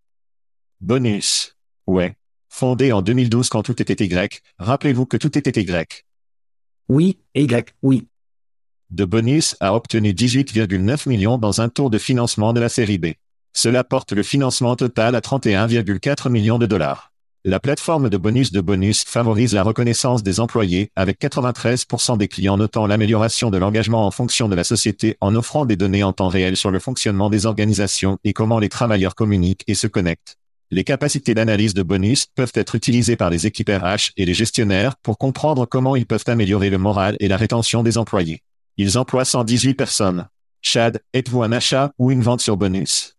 [0.80, 1.56] Bonus.
[1.86, 2.16] Ouais.
[2.48, 6.04] Fondé en 2012 quand tout était Y, rappelez-vous que tout était Y.
[6.88, 8.08] Oui, Y, oui.
[8.90, 13.08] De Bonus a obtenu 18,9 millions dans un tour de financement de la série B.
[13.52, 17.12] Cela porte le financement total à 31,4 millions de dollars.
[17.44, 22.56] La plateforme de bonus de bonus favorise la reconnaissance des employés avec 93% des clients
[22.56, 26.28] notant l'amélioration de l'engagement en fonction de la société en offrant des données en temps
[26.28, 30.36] réel sur le fonctionnement des organisations et comment les travailleurs communiquent et se connectent.
[30.70, 34.96] Les capacités d'analyse de bonus peuvent être utilisées par les équipes RH et les gestionnaires
[34.96, 38.42] pour comprendre comment ils peuvent améliorer le moral et la rétention des employés.
[38.80, 40.28] Ils emploient 118 personnes.
[40.62, 43.16] Chad, êtes-vous un achat ou une vente sur bonus?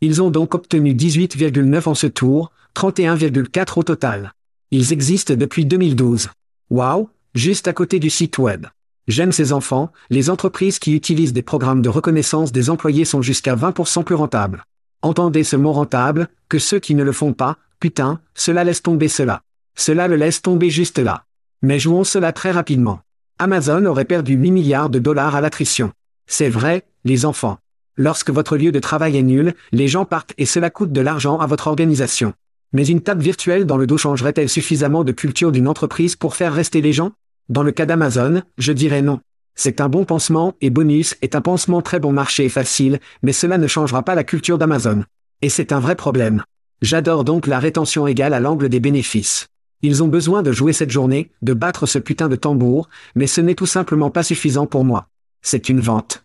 [0.00, 4.32] Ils ont donc obtenu 18,9 en ce tour, 31,4 au total.
[4.70, 6.30] Ils existent depuis 2012.
[6.70, 8.66] Waouh, juste à côté du site web.
[9.06, 13.54] J'aime ces enfants, les entreprises qui utilisent des programmes de reconnaissance des employés sont jusqu'à
[13.54, 14.64] 20% plus rentables.
[15.02, 19.08] Entendez ce mot rentable, que ceux qui ne le font pas, putain, cela laisse tomber
[19.08, 19.42] cela.
[19.74, 21.24] Cela le laisse tomber juste là.
[21.60, 23.00] Mais jouons cela très rapidement.
[23.40, 25.92] Amazon aurait perdu 8 milliards de dollars à l'attrition.
[26.26, 27.56] C'est vrai, les enfants.
[27.96, 31.38] Lorsque votre lieu de travail est nul, les gens partent et cela coûte de l'argent
[31.38, 32.34] à votre organisation.
[32.74, 36.52] Mais une table virtuelle dans le dos changerait-elle suffisamment de culture d'une entreprise pour faire
[36.52, 37.12] rester les gens?
[37.48, 39.20] Dans le cas d'Amazon, je dirais non.
[39.54, 43.32] C'est un bon pansement et Bonus est un pansement très bon marché et facile, mais
[43.32, 45.04] cela ne changera pas la culture d'Amazon.
[45.40, 46.42] Et c'est un vrai problème.
[46.82, 49.48] J'adore donc la rétention égale à l'angle des bénéfices.
[49.82, 53.40] Ils ont besoin de jouer cette journée, de battre ce putain de tambour, mais ce
[53.40, 55.08] n'est tout simplement pas suffisant pour moi.
[55.42, 56.24] C'est une vente.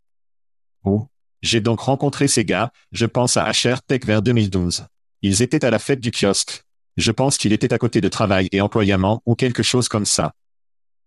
[0.83, 1.07] Oh.
[1.41, 4.87] J'ai donc rencontré ces gars, je pense à HR Tech vers 2012.
[5.21, 6.65] Ils étaient à la fête du kiosque.
[6.97, 10.33] Je pense qu'il était à côté de travail et employament ou quelque chose comme ça.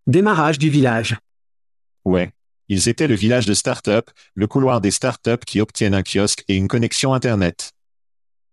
[0.07, 1.16] Démarrage du village.
[2.05, 2.30] Ouais.
[2.68, 6.57] Ils étaient le village de start-up, le couloir des start-up qui obtiennent un kiosque et
[6.57, 7.72] une connexion Internet.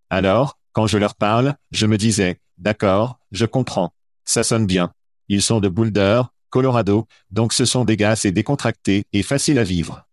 [0.08, 3.94] Alors, quand je leur parle, je me disais, d'accord, je comprends.
[4.26, 4.92] Ça sonne bien.
[5.28, 6.20] Ils sont de Boulder,
[6.50, 10.06] Colorado, donc ce sont des gars assez décontractés et faciles à vivre.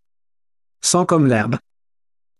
[0.80, 1.56] Sans comme l'herbe.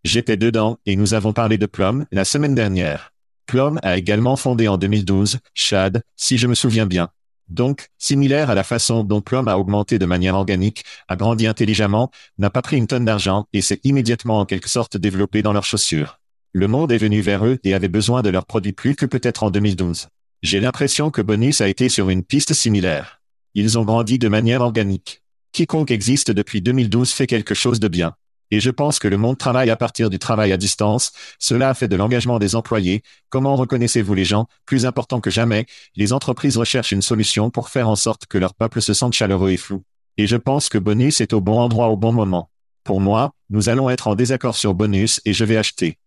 [0.05, 3.12] J'étais dedans et nous avons parlé de Plum la semaine dernière.
[3.45, 7.11] Plum a également fondé en 2012, Chad, si je me souviens bien.
[7.49, 12.11] Donc, similaire à la façon dont Plum a augmenté de manière organique, a grandi intelligemment,
[12.39, 15.66] n'a pas pris une tonne d'argent et s'est immédiatement en quelque sorte développé dans leurs
[15.66, 16.20] chaussures.
[16.57, 19.42] Le monde est venu vers eux et avait besoin de leurs produits plus que peut-être
[19.42, 20.07] en 2012.
[20.44, 23.20] J'ai l'impression que Bonus a été sur une piste similaire.
[23.55, 25.24] Ils ont grandi de manière organique.
[25.50, 28.14] Quiconque existe depuis 2012 fait quelque chose de bien.
[28.52, 31.11] Et je pense que le monde travaille à partir du travail à distance.
[31.40, 33.02] Cela a fait de l'engagement des employés.
[33.30, 34.46] Comment reconnaissez-vous les gens?
[34.64, 38.55] Plus important que jamais, les entreprises recherchent une solution pour faire en sorte que leur
[38.55, 39.82] peuple se sente chaleureux et flou.
[40.18, 42.48] Et je pense que Bonus est au bon endroit au bon moment.
[42.84, 45.98] Pour moi, nous allons être en désaccord sur Bonus et je vais acheter.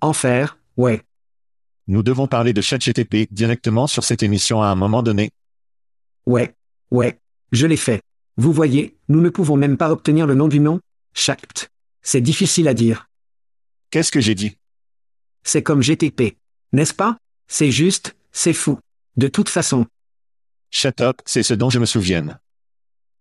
[0.00, 1.02] Enfer, ouais.
[1.86, 5.30] Nous devons parler de ChatGTP directement sur cette émission à un moment donné.
[6.26, 6.54] Ouais,
[6.90, 7.18] ouais,
[7.52, 8.00] je l'ai fait.
[8.36, 10.80] Vous voyez, nous ne pouvons même pas obtenir le nom du nom
[11.12, 11.70] Chact.
[12.02, 13.08] C'est difficile à dire.
[13.90, 14.56] Qu'est-ce que j'ai dit?
[15.44, 16.36] C'est comme GTP.
[16.72, 17.16] N'est-ce pas?
[17.46, 18.78] C'est juste, c'est fou.
[19.16, 19.86] De toute façon.
[20.70, 22.40] Shut up, c'est ce dont je me souvienne.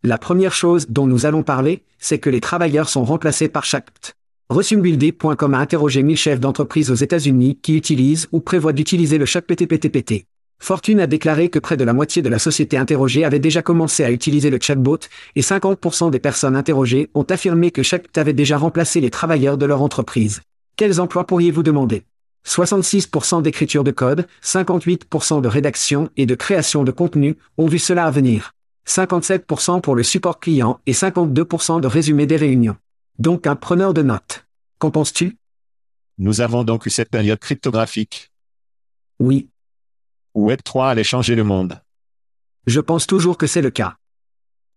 [0.01, 4.15] La première chose dont nous allons parler, c'est que les travailleurs sont remplacés par Chact.
[4.53, 9.41] Resumebuilder.com a interrogé 1000 chefs d'entreprise aux États-Unis qui utilisent ou prévoient d'utiliser le chat
[9.41, 10.27] PTPTPT.
[10.59, 14.03] Fortune a déclaré que près de la moitié de la société interrogée avait déjà commencé
[14.03, 14.99] à utiliser le chatbot,
[15.35, 19.65] et 50% des personnes interrogées ont affirmé que Chat avait déjà remplacé les travailleurs de
[19.65, 20.41] leur entreprise.
[20.75, 22.03] Quels emplois pourriez-vous demander?
[22.45, 28.05] 66% d'écriture de code, 58% de rédaction et de création de contenu ont vu cela
[28.05, 28.51] à venir.
[28.87, 32.75] 57% pour le support client et 52% de résumé des réunions.
[33.20, 34.47] Donc un preneur de notes.
[34.80, 35.38] Qu'en penses-tu?
[36.18, 38.32] Nous avons donc eu cette période cryptographique.
[39.20, 39.49] Oui.
[40.34, 41.80] Web 3 allait changer le monde.
[42.66, 43.97] Je pense toujours que c'est le cas.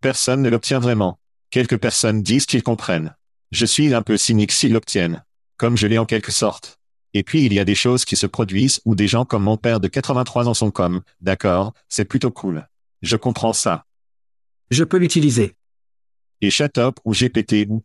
[0.03, 1.19] Personne ne l'obtient vraiment.
[1.51, 3.17] Quelques personnes disent qu'ils comprennent.
[3.53, 5.25] Je suis un peu cynique s'ils l'obtiennent.
[5.57, 6.79] Comme je l'ai en quelque sorte.
[7.15, 9.57] Et puis il y a des choses qui se produisent où des gens comme mon
[9.57, 12.69] père de 83 ans sont comme, d'accord, c'est plutôt cool.
[13.01, 13.87] Je comprends ça.
[14.71, 15.57] Je peux l'utiliser.
[16.43, 17.83] Et Chatop ou GPT ou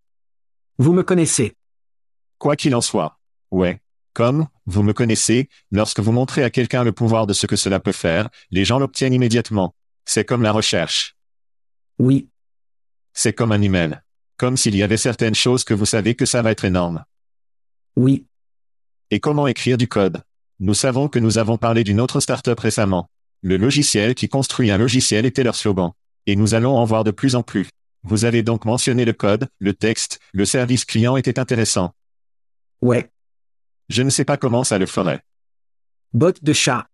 [0.82, 1.54] Vous me connaissez.
[2.40, 3.20] quoi qu'il en soit.
[3.52, 3.84] Ouais.
[4.14, 7.80] Comme, vous me connaissez, lorsque vous montrez à quelqu'un le pouvoir de ce que cela
[7.80, 9.76] peut faire, les gens l'obtiennent immédiatement.
[10.06, 11.16] C'est comme la recherche.
[12.00, 12.30] Oui.
[13.14, 14.02] C'est comme un email.
[14.38, 17.06] Comme s'il y avait certaines choses que vous savez que ça va être énorme.
[17.96, 18.26] Oui.
[19.12, 20.24] Et comment écrire du code?
[20.60, 23.08] Nous savons que nous avons parlé d'une autre startup récemment.
[23.44, 25.92] Le logiciel qui construit un logiciel était leur slogan.
[26.26, 27.70] Et nous allons en voir de plus en plus.
[28.04, 31.94] Vous avez donc mentionné le code, le texte, le service client était intéressant.
[32.82, 33.12] Ouais.
[33.90, 35.24] Je ne sais pas comment ça le ferait.
[36.14, 36.88] Bot de chat.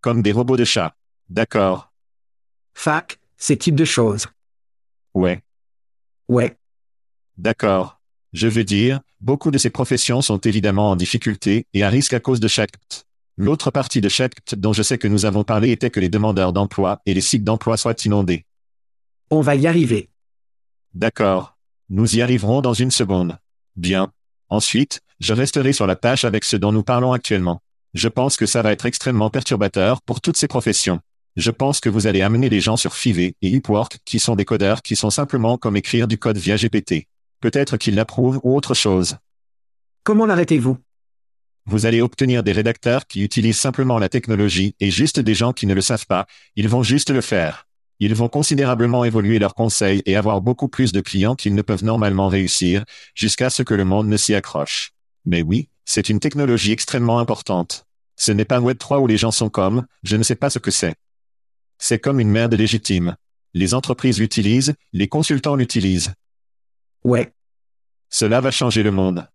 [0.00, 0.94] Comme des robots de chat.
[1.28, 1.92] D'accord.
[2.74, 4.26] Fac, ces types de choses.
[5.14, 5.42] Ouais.
[6.28, 6.56] Ouais.
[7.36, 8.00] D'accord.
[8.32, 12.20] Je veux dire, beaucoup de ces professions sont évidemment en difficulté et à risque à
[12.20, 13.06] cause de Shact.
[13.36, 16.52] L'autre partie de Shact dont je sais que nous avons parlé était que les demandeurs
[16.52, 18.44] d'emploi et les sites d'emploi soient inondés.
[19.30, 20.09] On va y arriver.
[20.94, 21.56] D'accord.
[21.88, 23.38] Nous y arriverons dans une seconde.
[23.76, 24.12] Bien.
[24.48, 27.62] Ensuite, je resterai sur la tâche avec ce dont nous parlons actuellement.
[27.94, 31.00] Je pense que ça va être extrêmement perturbateur pour toutes ces professions.
[31.36, 34.44] Je pense que vous allez amener les gens sur Fiverr et Upwork qui sont des
[34.44, 37.06] codeurs qui sont simplement comme écrire du code via GPT.
[37.40, 39.16] Peut-être qu'ils l'approuvent ou autre chose.
[40.02, 40.76] Comment l'arrêtez-vous?
[41.66, 45.66] Vous allez obtenir des rédacteurs qui utilisent simplement la technologie et juste des gens qui
[45.66, 46.26] ne le savent pas,
[46.56, 47.68] ils vont juste le faire.
[48.02, 51.84] Ils vont considérablement évoluer leurs conseils et avoir beaucoup plus de clients qu'ils ne peuvent
[51.84, 52.84] normalement réussir,
[53.14, 54.92] jusqu'à ce que le monde ne s'y accroche.
[55.26, 57.86] Mais oui, c'est une technologie extrêmement importante.
[58.16, 60.70] Ce n'est pas Web3 où les gens sont comme, je ne sais pas ce que
[60.70, 60.94] c'est.
[61.78, 63.16] C'est comme une merde légitime.
[63.52, 66.14] Les entreprises l'utilisent, les consultants l'utilisent.
[67.04, 67.34] Ouais.
[68.08, 69.28] Cela va changer le monde.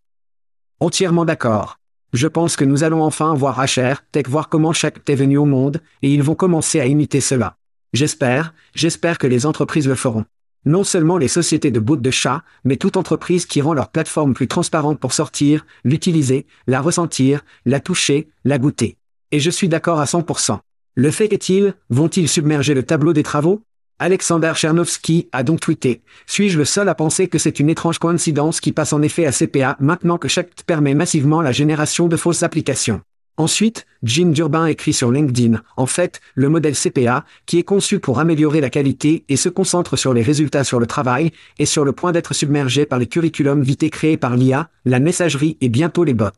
[0.79, 1.77] Entièrement d'accord.
[2.13, 5.45] Je pense que nous allons enfin voir HR, Tech voir comment chaque est venu au
[5.45, 7.57] monde, et ils vont commencer à imiter cela.
[7.95, 10.25] J'espère, j'espère que les entreprises le feront.
[10.65, 14.33] Non seulement les sociétés de bout de chat, mais toute entreprise qui rend leur plateforme
[14.33, 18.97] plus transparente pour sortir, l'utiliser, la ressentir, la toucher, la goûter.
[19.31, 20.59] Et je suis d'accord à 100%.
[20.95, 23.61] Le fait est-il, vont-ils submerger le tableau des travaux?
[23.97, 28.59] Alexander Chernovsky a donc tweeté Suis-je le seul à penser que c'est une étrange coïncidence
[28.59, 32.43] qui passe en effet à CPA maintenant que chaque permet massivement la génération de fausses
[32.43, 32.99] applications?
[33.37, 38.19] Ensuite, Jim Durbin écrit sur LinkedIn, en fait, le modèle CPA, qui est conçu pour
[38.19, 41.91] améliorer la qualité et se concentre sur les résultats sur le travail, est sur le
[41.91, 46.13] point d'être submergé par les curriculums vitae créés par l'IA, la messagerie et bientôt les
[46.13, 46.29] bots.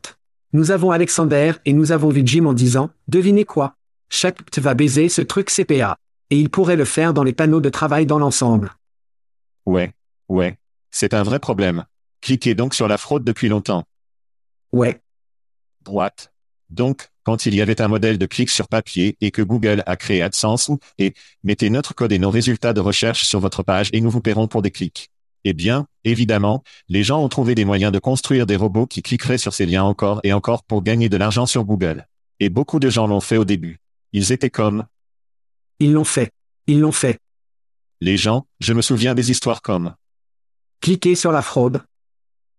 [0.52, 3.74] Nous avons Alexander et nous avons vu Jim en disant, devinez quoi?
[4.08, 5.96] Chaque va baiser ce truc CPA.
[6.30, 8.72] Et il pourrait le faire dans les panneaux de travail dans l'ensemble.
[9.66, 9.92] Ouais.
[10.28, 10.58] Ouais.
[10.90, 11.84] C'est un vrai problème.
[12.22, 13.84] Cliquez donc sur la fraude depuis longtemps.
[14.72, 15.00] Ouais.
[15.82, 16.32] Droite.
[16.70, 19.96] Donc, quand il y avait un modèle de clic sur papier et que Google a
[19.96, 24.00] créé AdSense, et mettez notre code et nos résultats de recherche sur votre page et
[24.00, 25.10] nous vous paierons pour des clics.
[25.44, 29.38] Eh bien, évidemment, les gens ont trouvé des moyens de construire des robots qui cliqueraient
[29.38, 32.06] sur ces liens encore et encore pour gagner de l'argent sur Google.
[32.40, 33.78] Et beaucoup de gens l'ont fait au début.
[34.12, 34.86] Ils étaient comme,
[35.78, 36.32] Ils l'ont fait.
[36.66, 37.18] Ils l'ont fait.
[38.00, 39.94] les gens, je me souviens des histoires comme,
[40.80, 41.82] Cliquez sur la fraude.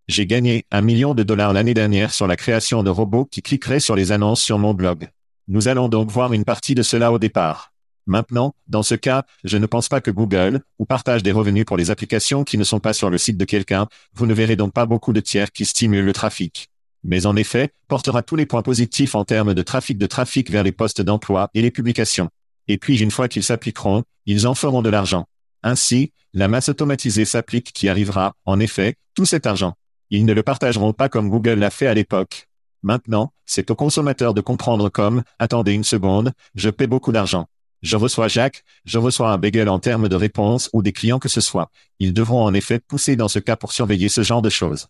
[0.10, 3.80] J'ai gagné un million de dollars l'année dernière sur la création de robots qui cliqueraient
[3.80, 5.08] sur les annonces sur mon blog.
[5.48, 7.74] Nous allons donc voir une partie de cela au départ.
[8.08, 11.78] Maintenant, dans ce cas, je ne pense pas que Google, ou partage des revenus pour
[11.78, 14.74] les applications qui ne sont pas sur le site de quelqu'un, vous ne verrez donc
[14.74, 16.70] pas beaucoup de tiers qui stimulent le trafic.
[17.04, 20.64] Mais en effet, portera tous les points positifs en termes de trafic de trafic vers
[20.64, 22.30] les postes d'emploi et les publications.
[22.68, 25.28] Et puis une fois qu'ils s'appliqueront, ils en feront de l'argent.
[25.62, 29.76] Ainsi, la masse automatisée s'applique qui arrivera, en effet, tout cet argent.
[30.10, 32.48] Ils ne le partageront pas comme Google l'a fait à l'époque.
[32.82, 37.48] Maintenant, c'est aux consommateurs de comprendre comme, attendez une seconde, je paie beaucoup d'argent.
[37.82, 41.30] Je reçois Jacques, je reçois un bagel en termes de réponse ou des clients que
[41.30, 41.70] ce soit.
[42.00, 44.88] Ils devront en effet pousser dans ce cas pour surveiller ce genre de choses.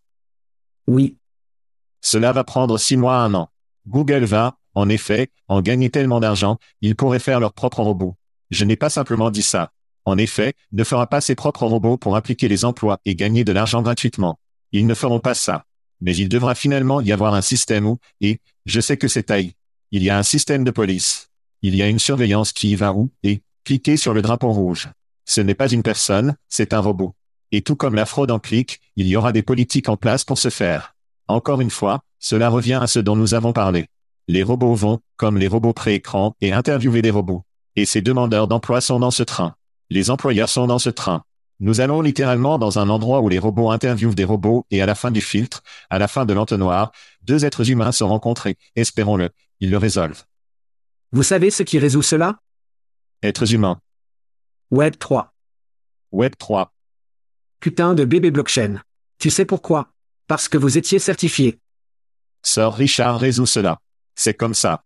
[0.87, 1.17] Oui.
[2.01, 3.49] Cela va prendre six mois à un an.
[3.87, 8.15] Google va, en effet, en gagner tellement d'argent, ils pourraient faire leur propre robot.
[8.49, 9.71] Je n'ai pas simplement dit ça.
[10.05, 13.51] En effet, ne fera pas ses propres robots pour appliquer les emplois et gagner de
[13.51, 14.39] l'argent gratuitement.
[14.71, 15.65] Ils ne feront pas ça.
[16.01, 19.53] Mais il devra finalement y avoir un système où, et, je sais que c'est taille.
[19.91, 21.29] Il y a un système de police.
[21.61, 24.89] Il y a une surveillance qui y va où, et, cliquez sur le drapeau rouge.
[25.25, 27.15] Ce n'est pas une personne, c'est un robot.
[27.51, 30.37] Et tout comme la fraude en clic, il y aura des politiques en place pour
[30.37, 30.95] ce faire.
[31.27, 33.87] Encore une fois, Cela revient à ce dont nous avons parlé.
[34.27, 37.43] Les robots vont, comme les robots pré-écran, et interviewer des robots.
[37.75, 39.55] Et ces demandeurs d'emploi sont dans ce train.
[39.89, 41.23] Les employeurs sont dans ce train.
[41.61, 44.95] Nous allons littéralement dans un endroit où les robots interviewent des robots et à la
[44.95, 46.91] fin du filtre, à la fin de l'entonnoir,
[47.21, 49.29] deux êtres humains se rencontrent et, espérons-le,
[49.59, 50.23] ils le résolvent.
[51.11, 52.39] Vous savez ce qui résout cela?
[53.21, 53.81] Êtres humains.
[54.71, 55.33] Web 3.
[56.11, 56.73] Web 3.
[57.59, 58.81] Putain de bébé blockchain.
[59.17, 59.91] Tu sais pourquoi?
[60.27, 61.59] Parce que vous étiez certifié.
[62.41, 63.79] Sir Richard résout cela.
[64.15, 64.83] C'est comme ça.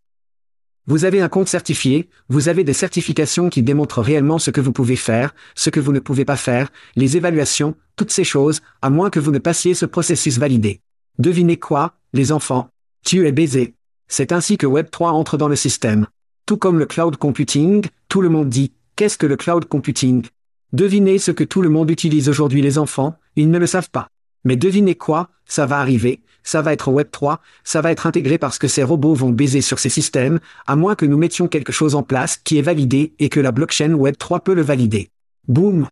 [0.85, 4.73] Vous avez un compte certifié, vous avez des certifications qui démontrent réellement ce que vous
[4.73, 8.89] pouvez faire, ce que vous ne pouvez pas faire, les évaluations, toutes ces choses, à
[8.89, 10.81] moins que vous ne passiez ce processus validé.
[11.19, 12.67] Devinez quoi, les enfants?
[13.05, 13.75] Tu es baisé.
[14.09, 16.05] C'est ainsi que Web3 entre dans le système.
[16.45, 20.25] Tout comme le cloud computing, tout le monde dit, qu'est-ce que le cloud computing?
[20.73, 24.09] Devinez ce que tout le monde utilise aujourd'hui les enfants, ils ne le savent pas.
[24.43, 28.37] Mais devinez quoi, ça va arriver, ça va être Web 3, ça va être intégré
[28.37, 31.71] parce que ces robots vont baiser sur ces systèmes, à moins que nous mettions quelque
[31.71, 35.09] chose en place qui est validé et que la blockchain Web 3 peut le valider.
[35.47, 35.87] Boum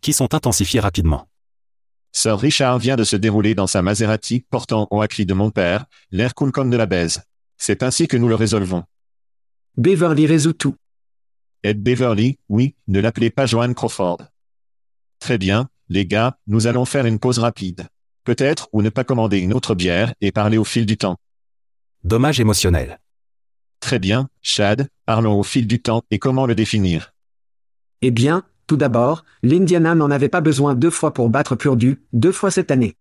[0.00, 1.28] Qui sont intensifiés rapidement.
[2.12, 5.84] Sir Richard vient de se dérouler dans sa Maserati portant au cri de mon père,
[6.10, 7.22] l'air cool comme de la baise.
[7.58, 8.84] C'est ainsi que nous le résolvons.
[9.76, 10.74] Beverly résout tout.
[11.62, 14.22] Ed Beverly, oui, ne l'appelez pas Joanne Crawford.
[15.18, 17.86] Très bien, les gars, nous allons faire une pause rapide.
[18.26, 21.16] Peut-être ou ne pas commander une autre bière et parler au fil du temps.
[22.02, 22.98] Dommage émotionnel.
[23.78, 27.14] Très bien, Chad, parlons au fil du temps et comment le définir.
[28.02, 32.32] Eh bien, tout d'abord, l'Indiana n'en avait pas besoin deux fois pour battre Purdue, deux
[32.32, 32.96] fois cette année.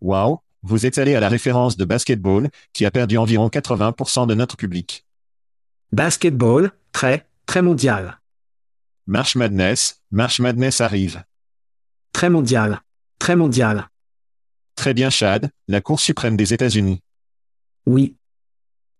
[0.00, 4.34] Wow, vous êtes allé à la référence de basketball, qui a perdu environ 80% de
[4.34, 5.04] notre public.
[5.90, 8.20] Basketball, très, très mondial.
[9.08, 11.24] March Madness, March Madness arrive.
[12.12, 12.80] Très mondial.
[13.18, 13.88] Très mondial.
[14.76, 17.00] Très bien Chad, la Cour suprême des États-Unis.
[17.86, 18.14] Oui.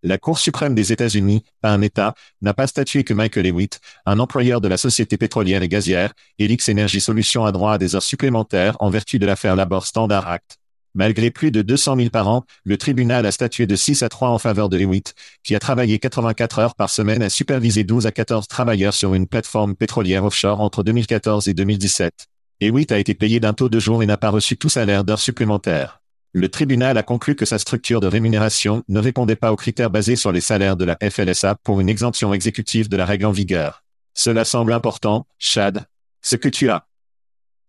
[0.03, 4.19] La Cour suprême des États-Unis, pas un État, n'a pas statué que Michael Hewitt, un
[4.19, 8.03] employeur de la société pétrolière et gazière, Elix Energy Solutions a droit à des heures
[8.03, 10.59] supplémentaires en vertu de l'affaire Labor Standard Act.
[10.95, 14.31] Malgré plus de 200 000 par an, le tribunal a statué de 6 à 3
[14.31, 15.15] en faveur de Hewitt,
[15.45, 19.27] qui a travaillé 84 heures par semaine à superviser 12 à 14 travailleurs sur une
[19.27, 22.29] plateforme pétrolière offshore entre 2014 et 2017.
[22.63, 25.21] Hewitt a été payé d'un taux de jour et n'a pas reçu tout salaire d'heures
[25.21, 26.01] supplémentaires.
[26.33, 30.17] Le tribunal a conclu que sa structure de rémunération ne répondait pas aux critères basés
[30.17, 33.85] sur les salaires de la FLSA pour une exemption exécutive de la règle en vigueur.
[34.15, 35.85] Cela semble important, Chad.
[36.23, 36.87] Ce que tu as.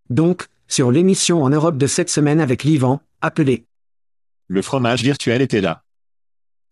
[0.10, 3.66] Donc, sur l'émission en Europe de cette semaine avec l'Ivan, appelé
[4.48, 5.84] Le fromage virtuel était là.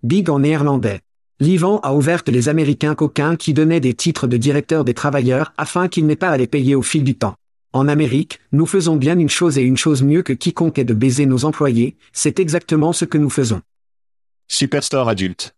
[0.04, 1.02] Big en néerlandais.
[1.42, 5.90] L'Ivan a ouvert les Américains coquins qui donnaient des titres de directeur des travailleurs afin
[5.90, 7.36] qu'ils n'aient pas à les payer au fil du temps.
[7.76, 10.94] En Amérique, nous faisons bien une chose et une chose mieux que quiconque est de
[10.94, 13.62] baiser nos employés, c'est exactement ce que nous faisons.
[14.48, 15.54] Superstore adulte.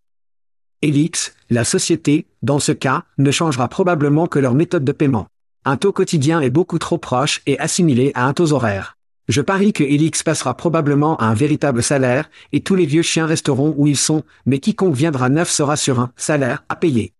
[0.81, 5.27] Elix, la société, dans ce cas, ne changera probablement que leur méthode de paiement.
[5.63, 8.97] Un taux quotidien est beaucoup trop proche et assimilé à un taux horaire.
[9.27, 13.27] Je parie que Elix passera probablement à un véritable salaire, et tous les vieux chiens
[13.27, 17.13] resteront où ils sont, mais quiconque viendra neuf sera sur un salaire à payer.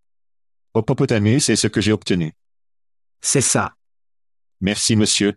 [0.76, 2.34] Hippopotamus, c'est ce que j'ai obtenu.
[3.22, 3.77] C'est ça.
[4.62, 5.34] Merci monsieur.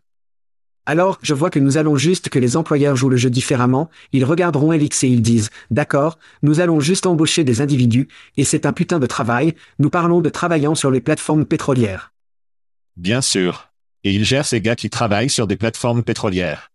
[0.86, 4.24] Alors, je vois que nous allons juste que les employeurs jouent le jeu différemment, ils
[4.24, 8.72] regarderont Elix et ils disent, d'accord, nous allons juste embaucher des individus, et c'est un
[8.72, 12.12] putain de travail, nous parlons de travaillant sur les plateformes pétrolières.
[12.96, 13.68] Bien sûr.
[14.02, 16.70] Et il gère ces gars qui travaillent sur des plateformes pétrolières.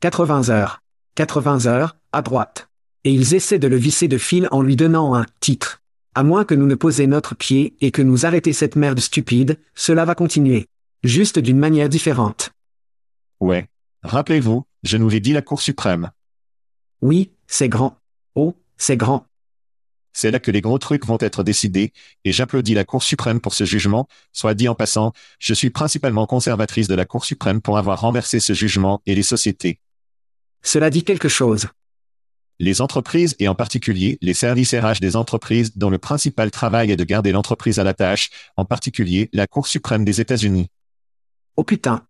[0.00, 0.80] 80 heures.
[1.14, 2.68] 80 heures, à droite.
[3.04, 5.80] Et ils essaient de le visser de fil en lui donnant un titre.
[6.14, 9.58] À moins que nous ne posions notre pied et que nous arrêtions cette merde stupide,
[9.74, 10.66] cela va continuer.
[11.04, 12.50] Juste d'une manière différente.
[13.38, 13.68] Ouais.
[14.02, 16.10] Rappelez-vous, je nous l'ai dit la Cour suprême.
[17.02, 17.98] Oui, c'est grand.
[18.34, 19.26] Oh, c'est grand.
[20.14, 21.92] C'est là que les gros trucs vont être décidés,
[22.24, 26.26] et j'applaudis la Cour suprême pour ce jugement, soit dit en passant, je suis principalement
[26.26, 29.80] conservatrice de la Cour suprême pour avoir renversé ce jugement et les sociétés.
[30.62, 31.66] Cela dit quelque chose.
[32.60, 36.96] Les entreprises et en particulier les services RH des entreprises dont le principal travail est
[36.96, 40.70] de garder l'entreprise à la tâche, en particulier la Cour suprême des États-Unis.
[41.56, 42.06] Oh putain.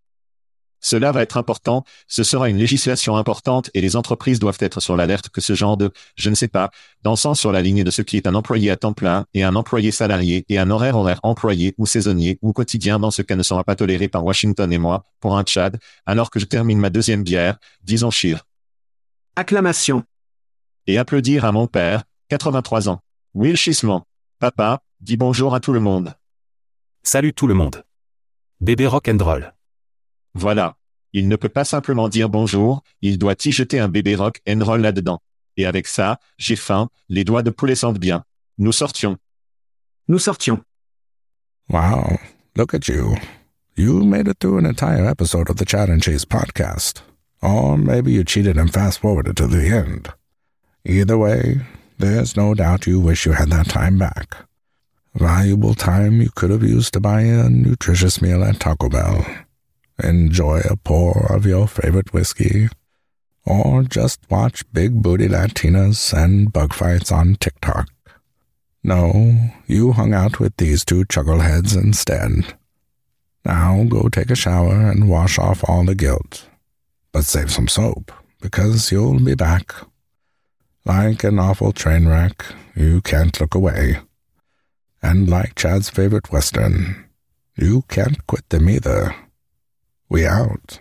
[0.84, 4.98] Cela va être important, ce sera une législation importante et les entreprises doivent être sur
[4.98, 6.70] l'alerte que ce genre de, je ne sais pas,
[7.02, 9.56] dansant sur la ligne de ce qui est un employé à temps plein et un
[9.56, 13.42] employé salarié et un horaire horaire employé ou saisonnier ou quotidien dans ce cas ne
[13.42, 16.90] sera pas toléré par Washington et moi, pour un Tchad, alors que je termine ma
[16.90, 18.44] deuxième bière, disons Shir.
[19.36, 20.04] Acclamation.
[20.86, 23.00] Et applaudir à mon père, 83 ans.
[23.32, 24.06] Will Chisement.
[24.38, 26.14] Papa, dis bonjour à tout le monde.
[27.02, 27.84] Salut tout le monde.
[28.60, 29.54] Bébé rock and roll.
[30.34, 30.76] Voilà.
[31.12, 34.64] Il ne peut pas simplement dire bonjour, il doit y jeter un bébé rock and
[34.64, 35.20] roll là-dedans.
[35.56, 38.24] Et avec ça, j'ai faim, les doigts de poulet sentent bien.
[38.58, 39.16] Nous sortions.
[40.08, 40.60] Nous sortions.
[41.70, 42.18] Wow,
[42.56, 43.16] look at you.
[43.76, 47.02] You made it through an entire episode of the Chat and Cheese podcast.
[47.42, 50.12] Or maybe you cheated and fast forwarded to the end.
[50.84, 51.60] Either way,
[51.98, 54.36] there's no doubt you wish you had that time back.
[55.14, 59.24] Valuable time you could have used to buy a nutritious meal at Taco Bell,
[60.02, 62.68] enjoy a pour of your favorite whiskey,
[63.46, 67.88] or just watch big booty Latinas and bug fights on TikTok.
[68.82, 72.54] No, you hung out with these two chuckleheads instead.
[73.44, 76.48] Now go take a shower and wash off all the guilt.
[77.12, 78.10] But save some soap,
[78.40, 79.72] because you'll be back.
[80.84, 82.44] Like an awful train wreck,
[82.74, 84.00] you can't look away.
[85.04, 87.04] And like Chad's favorite Western,
[87.56, 89.14] you can't quit them either.
[90.08, 90.80] We out.